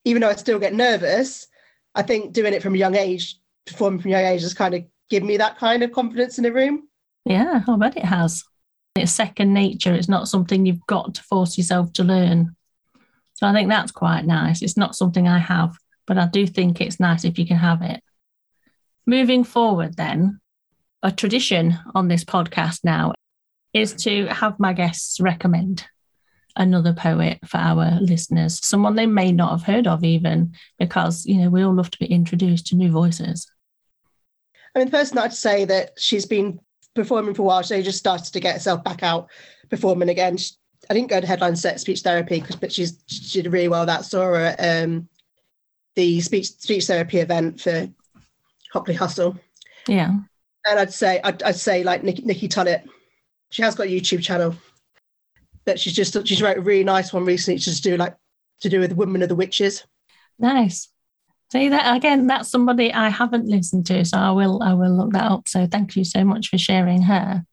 even 0.05 0.23
though 0.23 0.31
I 0.31 0.37
still 0.37 0.59
get 0.59 0.75
nervous, 0.75 1.47
I 1.95 2.03
think 2.03 2.33
doing 2.33 2.55
it 2.55 2.62
from 2.62 2.75
a 2.75 2.79
young 2.79 2.97
age, 2.97 3.37
performing 3.67 4.00
from 4.00 4.11
a 4.11 4.15
young 4.15 4.25
age, 4.25 4.41
has 4.43 4.55
kind 4.55 4.75
of 4.75 4.85
given 5.11 5.29
me 5.29 5.37
that 5.37 5.59
kind 5.59 5.83
of 5.83 5.93
confidence 5.93 6.38
in 6.38 6.45
the 6.45 6.53
room. 6.53 6.88
Yeah, 7.27 7.62
I 7.69 7.77
bet 7.77 7.97
it 7.97 8.05
has. 8.05 8.43
It's 8.97 9.12
second 9.12 9.53
nature. 9.53 9.93
It's 9.93 10.09
not 10.09 10.29
something 10.29 10.65
you've 10.65 10.87
got 10.87 11.15
to 11.15 11.23
force 11.23 11.59
yourself 11.59 11.93
to 11.95 12.05
learn. 12.05 12.57
So 13.35 13.47
I 13.47 13.53
think 13.53 13.69
that's 13.69 13.93
quite 13.93 14.25
nice. 14.25 14.62
It's 14.62 14.79
not 14.79 14.97
something 14.97 15.29
I 15.29 15.38
have, 15.38 15.77
but 16.07 16.17
I 16.17 16.27
do 16.27 16.47
think 16.47 16.81
it's 16.81 16.99
nice 16.99 17.25
if 17.25 17.38
you 17.38 17.47
can 17.47 17.59
have 17.59 17.83
it. 17.83 18.03
Moving 19.07 19.44
forward, 19.44 19.97
then, 19.97 20.40
a 21.03 21.12
tradition 21.12 21.79
on 21.94 22.09
this 22.09 22.25
podcast 22.25 22.81
now 22.83 23.12
is 23.72 23.94
to 23.94 24.26
have 24.26 24.59
my 24.59 24.72
guests 24.72 25.20
recommend 25.20 25.87
another 26.57 26.92
poet 26.92 27.38
for 27.46 27.59
our 27.59 28.00
listeners, 28.00 28.64
someone 28.66 28.96
they 28.96 29.07
may 29.07 29.31
not 29.31 29.50
have 29.50 29.62
heard 29.62 29.87
of 29.87 30.02
even, 30.02 30.54
because, 30.78 31.24
you 31.24 31.37
know, 31.37 31.48
we 31.48 31.62
all 31.62 31.74
love 31.74 31.90
to 31.90 31.98
be 31.98 32.07
introduced 32.07 32.66
to 32.66 32.76
new 32.76 32.90
voices. 32.90 33.50
I 34.74 34.81
mean, 34.81 34.88
the 34.88 34.96
person 34.96 35.18
I'd 35.18 35.33
say 35.33 35.64
that 35.66 35.92
she's 35.98 36.26
been 36.26 36.59
performing 36.94 37.35
for 37.35 37.42
a 37.42 37.44
while, 37.44 37.62
she 37.62 37.83
just 37.83 37.98
started 37.98 38.33
to 38.33 38.40
get 38.40 38.54
herself 38.54 38.83
back 38.85 39.02
out 39.02 39.31
performing 39.70 40.09
again. 40.09 40.37
She, 40.37 40.52
I 40.90 40.94
didn't 40.94 41.11
go 41.11 41.20
to 41.20 41.26
headline 41.26 41.57
set 41.57 41.81
speech 41.81 42.00
therapy 42.00 42.40
because, 42.40 42.57
but 42.57 42.72
she's 42.72 43.02
she 43.07 43.42
did 43.42 43.52
really 43.52 43.68
well. 43.68 43.87
That 43.87 44.04
saw 44.04 44.24
her 44.24 44.35
at 44.37 44.85
um, 44.85 45.09
the 45.96 46.20
speech 46.20 46.46
speech 46.46 46.87
therapy 46.87 47.18
event 47.18 47.61
for 47.61 47.88
Hockley 48.72 48.94
Hustle. 48.94 49.38
Yeah, 49.87 50.16
and 50.68 50.78
I'd 50.78 50.92
say 50.92 51.20
I'd, 51.22 51.42
I'd 51.42 51.57
say 51.57 51.83
like 51.83 52.04
Nikki, 52.04 52.22
Nikki 52.22 52.48
Tullett. 52.48 52.85
She 53.50 53.62
has 53.62 53.74
got 53.74 53.87
a 53.87 53.90
YouTube 53.90 54.22
channel 54.22 54.54
that 55.64 55.78
she's 55.78 55.94
just 55.94 56.26
she's 56.26 56.42
wrote 56.42 56.58
a 56.58 56.61
really 56.61 56.84
nice 56.84 57.12
one 57.12 57.24
recently 57.24 57.58
to 57.61 57.82
do 57.82 57.96
like 57.96 58.16
to 58.61 58.68
do 58.68 58.80
with 58.80 58.90
the 58.90 58.96
Women 58.96 59.22
of 59.22 59.28
the 59.28 59.34
Witches. 59.34 59.84
Nice. 60.38 60.88
See 61.50 61.70
that 61.70 61.96
again, 61.96 62.26
that's 62.26 62.50
somebody 62.50 62.92
I 62.92 63.08
haven't 63.08 63.46
listened 63.46 63.87
to, 63.87 64.04
so 64.04 64.18
I 64.18 64.30
will 64.32 64.62
I 64.62 64.74
will 64.74 64.96
look 64.96 65.12
that 65.12 65.30
up. 65.30 65.48
So 65.48 65.66
thank 65.66 65.96
you 65.96 66.04
so 66.04 66.24
much 66.24 66.48
for 66.48 66.58
sharing 66.58 67.02
her. 67.02 67.44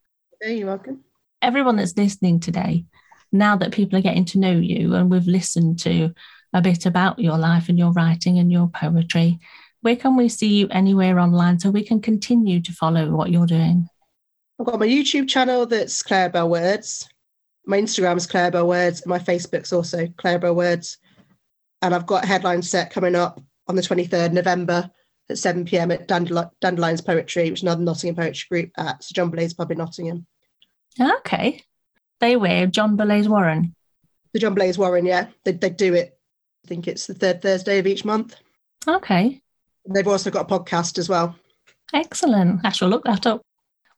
You're 0.42 0.68
welcome. 0.68 1.04
Everyone 1.42 1.78
that's 1.78 1.96
listening 1.96 2.40
today, 2.40 2.86
now 3.32 3.56
that 3.58 3.72
people 3.72 3.98
are 3.98 4.02
getting 4.02 4.26
to 4.26 4.40
know 4.40 4.52
you 4.52 4.96
and 4.96 5.10
we've 5.10 5.28
listened 5.28 5.80
to 5.80 6.14
a 6.54 6.62
bit 6.62 6.86
about 6.86 7.20
your 7.20 7.38
life 7.38 7.70
and 7.70 7.78
your 7.78 7.92
writing 7.92 8.38
and 8.38 8.52
your 8.52 8.68
poetry, 8.68 9.40
where 9.82 9.96
can 9.96 10.16
we 10.16 10.30
see 10.30 10.56
you 10.56 10.68
anywhere 10.72 11.20
online 11.20 11.60
so 11.60 11.70
we 11.70 11.84
can 11.84 12.02
continue 12.02 12.62
to 12.62 12.74
follow 12.74 13.12
what 13.12 13.32
you're 13.32 13.46
doing? 13.46 13.90
I've 14.60 14.66
got 14.66 14.80
my 14.80 14.88
YouTube 14.88 15.28
channel 15.28 15.66
that's 15.66 16.02
Claire 16.02 16.30
Bell 16.30 16.50
Words 16.50 17.08
my 17.68 17.80
Instagram 17.80 18.18
is 18.18 18.28
Claire 18.28 18.52
Bell 18.52 18.68
Words. 18.68 19.06
My 19.06 19.20
Facebook's 19.20 19.74
also 19.74 20.08
Claire 20.18 20.40
Bell 20.40 20.56
Words. 20.56 20.98
And 21.82 21.94
I've 21.94 22.06
got 22.06 22.24
a 22.24 22.28
headline 22.28 22.62
set 22.62 22.92
coming 22.92 23.16
up 23.16 23.42
on 23.68 23.76
the 23.76 23.82
23rd 23.82 24.34
November 24.34 24.90
at 25.30 25.38
7 25.38 25.66
pm 25.66 25.92
at 25.92 26.08
Dandelions 26.08 27.02
Poetry, 27.02 27.50
which 27.50 27.60
is 27.60 27.64
another 27.64 27.82
Nottingham 27.82 28.16
poetry 28.16 28.48
group 28.50 28.72
at 28.78 29.04
Sir 29.04 29.14
John 29.14 29.32
Borlase 29.32 29.58
Pub 29.58 29.72
in 29.72 29.80
Nottingham. 29.80 30.26
Okay. 31.00 31.64
They 32.20 32.36
wear 32.36 32.68
John 32.68 32.96
Borlase 32.96 33.28
Warren. 33.28 33.76
The 34.34 34.40
John 34.40 34.56
Borlase 34.56 34.78
Warren, 34.78 35.06
yeah. 35.06 35.28
They, 35.44 35.54
they 35.54 35.70
do 35.70 35.94
it, 35.94 36.18
I 36.64 36.68
think 36.68 36.88
it's 36.88 37.08
the 37.08 37.14
third 37.14 37.42
Thursday 37.42 37.80
of 37.80 37.88
each 37.88 38.06
month. 38.06 38.36
Okay. 38.88 39.42
They've 39.88 40.08
also 40.08 40.30
got 40.30 40.52
a 40.52 40.60
podcast 40.60 40.98
as 40.98 41.10
well. 41.10 41.36
Excellent. 41.94 42.62
I 42.64 42.70
shall 42.70 42.90
look 42.90 43.04
that 43.06 43.26
up. 43.26 43.42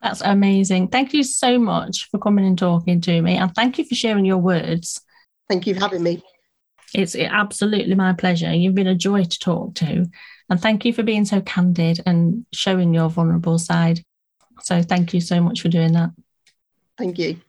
That's 0.01 0.21
amazing. 0.21 0.89
Thank 0.89 1.13
you 1.13 1.23
so 1.23 1.57
much 1.57 2.07
for 2.09 2.19
coming 2.19 2.45
and 2.45 2.57
talking 2.57 3.01
to 3.01 3.21
me. 3.21 3.35
And 3.37 3.53
thank 3.55 3.77
you 3.77 3.85
for 3.85 3.95
sharing 3.95 4.25
your 4.25 4.37
words. 4.37 5.01
Thank 5.49 5.65
you 5.65 5.73
for 5.73 5.79
having 5.81 6.03
me. 6.03 6.23
It's 6.93 7.15
absolutely 7.15 7.95
my 7.95 8.13
pleasure. 8.13 8.53
You've 8.53 8.75
been 8.75 8.87
a 8.87 8.95
joy 8.95 9.23
to 9.23 9.39
talk 9.39 9.75
to. 9.75 10.05
And 10.49 10.61
thank 10.61 10.85
you 10.85 10.93
for 10.93 11.03
being 11.03 11.25
so 11.25 11.41
candid 11.41 12.01
and 12.05 12.45
showing 12.53 12.93
your 12.93 13.09
vulnerable 13.09 13.59
side. 13.59 14.03
So 14.61 14.81
thank 14.81 15.13
you 15.13 15.21
so 15.21 15.41
much 15.41 15.61
for 15.61 15.69
doing 15.69 15.93
that. 15.93 16.11
Thank 16.97 17.19
you. 17.19 17.41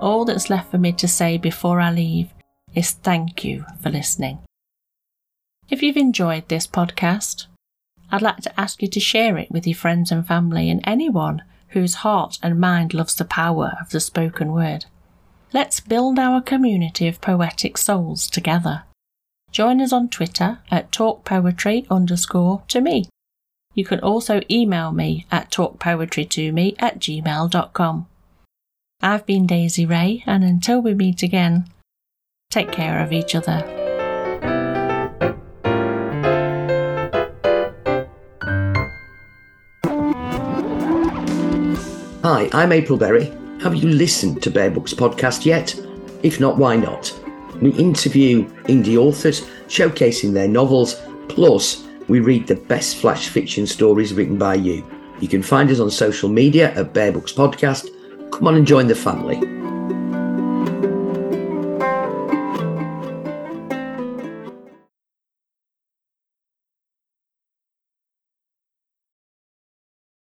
All 0.00 0.24
that's 0.24 0.50
left 0.50 0.70
for 0.70 0.78
me 0.78 0.92
to 0.94 1.06
say 1.06 1.36
before 1.38 1.80
I 1.80 1.90
leave 1.92 2.30
is 2.74 2.90
thank 2.90 3.44
you 3.44 3.64
for 3.82 3.90
listening. 3.90 4.40
If 5.68 5.82
you've 5.82 5.96
enjoyed 5.96 6.48
this 6.48 6.66
podcast, 6.66 7.46
I'd 8.10 8.22
like 8.22 8.38
to 8.38 8.60
ask 8.60 8.82
you 8.82 8.88
to 8.88 9.00
share 9.00 9.36
it 9.38 9.50
with 9.50 9.66
your 9.66 9.76
friends 9.76 10.10
and 10.10 10.26
family 10.26 10.70
and 10.70 10.80
anyone 10.84 11.42
whose 11.68 11.94
heart 11.96 12.38
and 12.42 12.60
mind 12.60 12.94
loves 12.94 13.14
the 13.14 13.24
power 13.24 13.76
of 13.80 13.90
the 13.90 14.00
spoken 14.00 14.52
word. 14.52 14.86
Let's 15.52 15.80
build 15.80 16.18
our 16.18 16.40
community 16.40 17.08
of 17.08 17.20
poetic 17.20 17.76
souls 17.76 18.28
together. 18.28 18.84
Join 19.50 19.80
us 19.80 19.92
on 19.92 20.08
Twitter 20.08 20.58
at 20.70 20.92
talkpoetry 20.92 21.88
underscore 21.90 22.62
to 22.68 22.80
me. 22.80 23.06
You 23.74 23.84
can 23.84 24.00
also 24.00 24.40
email 24.50 24.92
me 24.92 25.26
at 25.30 25.50
talkpoetrytome 25.50 26.76
at 26.78 26.98
gmail.com. 26.98 28.06
I've 29.02 29.26
been 29.26 29.46
Daisy 29.46 29.86
Ray, 29.86 30.22
and 30.26 30.44
until 30.44 30.82
we 30.82 30.94
meet 30.94 31.22
again, 31.22 31.70
take 32.50 32.70
care 32.70 33.02
of 33.02 33.12
each 33.12 33.34
other. 33.34 33.79
Hi, 42.32 42.48
I'm 42.52 42.70
April 42.70 42.96
Berry. 42.96 43.24
Have 43.60 43.74
you 43.74 43.88
listened 43.88 44.40
to 44.44 44.52
Bare 44.52 44.70
Books 44.70 44.94
podcast 44.94 45.44
yet? 45.44 45.74
If 46.22 46.38
not, 46.38 46.58
why 46.58 46.76
not? 46.76 47.12
We 47.60 47.72
interview 47.72 48.48
indie 48.66 48.96
authors 48.96 49.40
showcasing 49.66 50.32
their 50.32 50.46
novels, 50.46 51.02
plus, 51.28 51.88
we 52.06 52.20
read 52.20 52.46
the 52.46 52.54
best 52.54 52.98
flash 52.98 53.26
fiction 53.26 53.66
stories 53.66 54.14
written 54.14 54.38
by 54.38 54.54
you. 54.54 54.88
You 55.18 55.26
can 55.26 55.42
find 55.42 55.72
us 55.72 55.80
on 55.80 55.90
social 55.90 56.28
media 56.28 56.72
at 56.74 56.94
Bare 56.94 57.10
Books 57.10 57.32
Podcast. 57.32 57.88
Come 58.30 58.46
on 58.46 58.54
and 58.54 58.64
join 58.64 58.86
the 58.86 58.94
family. 58.94 59.59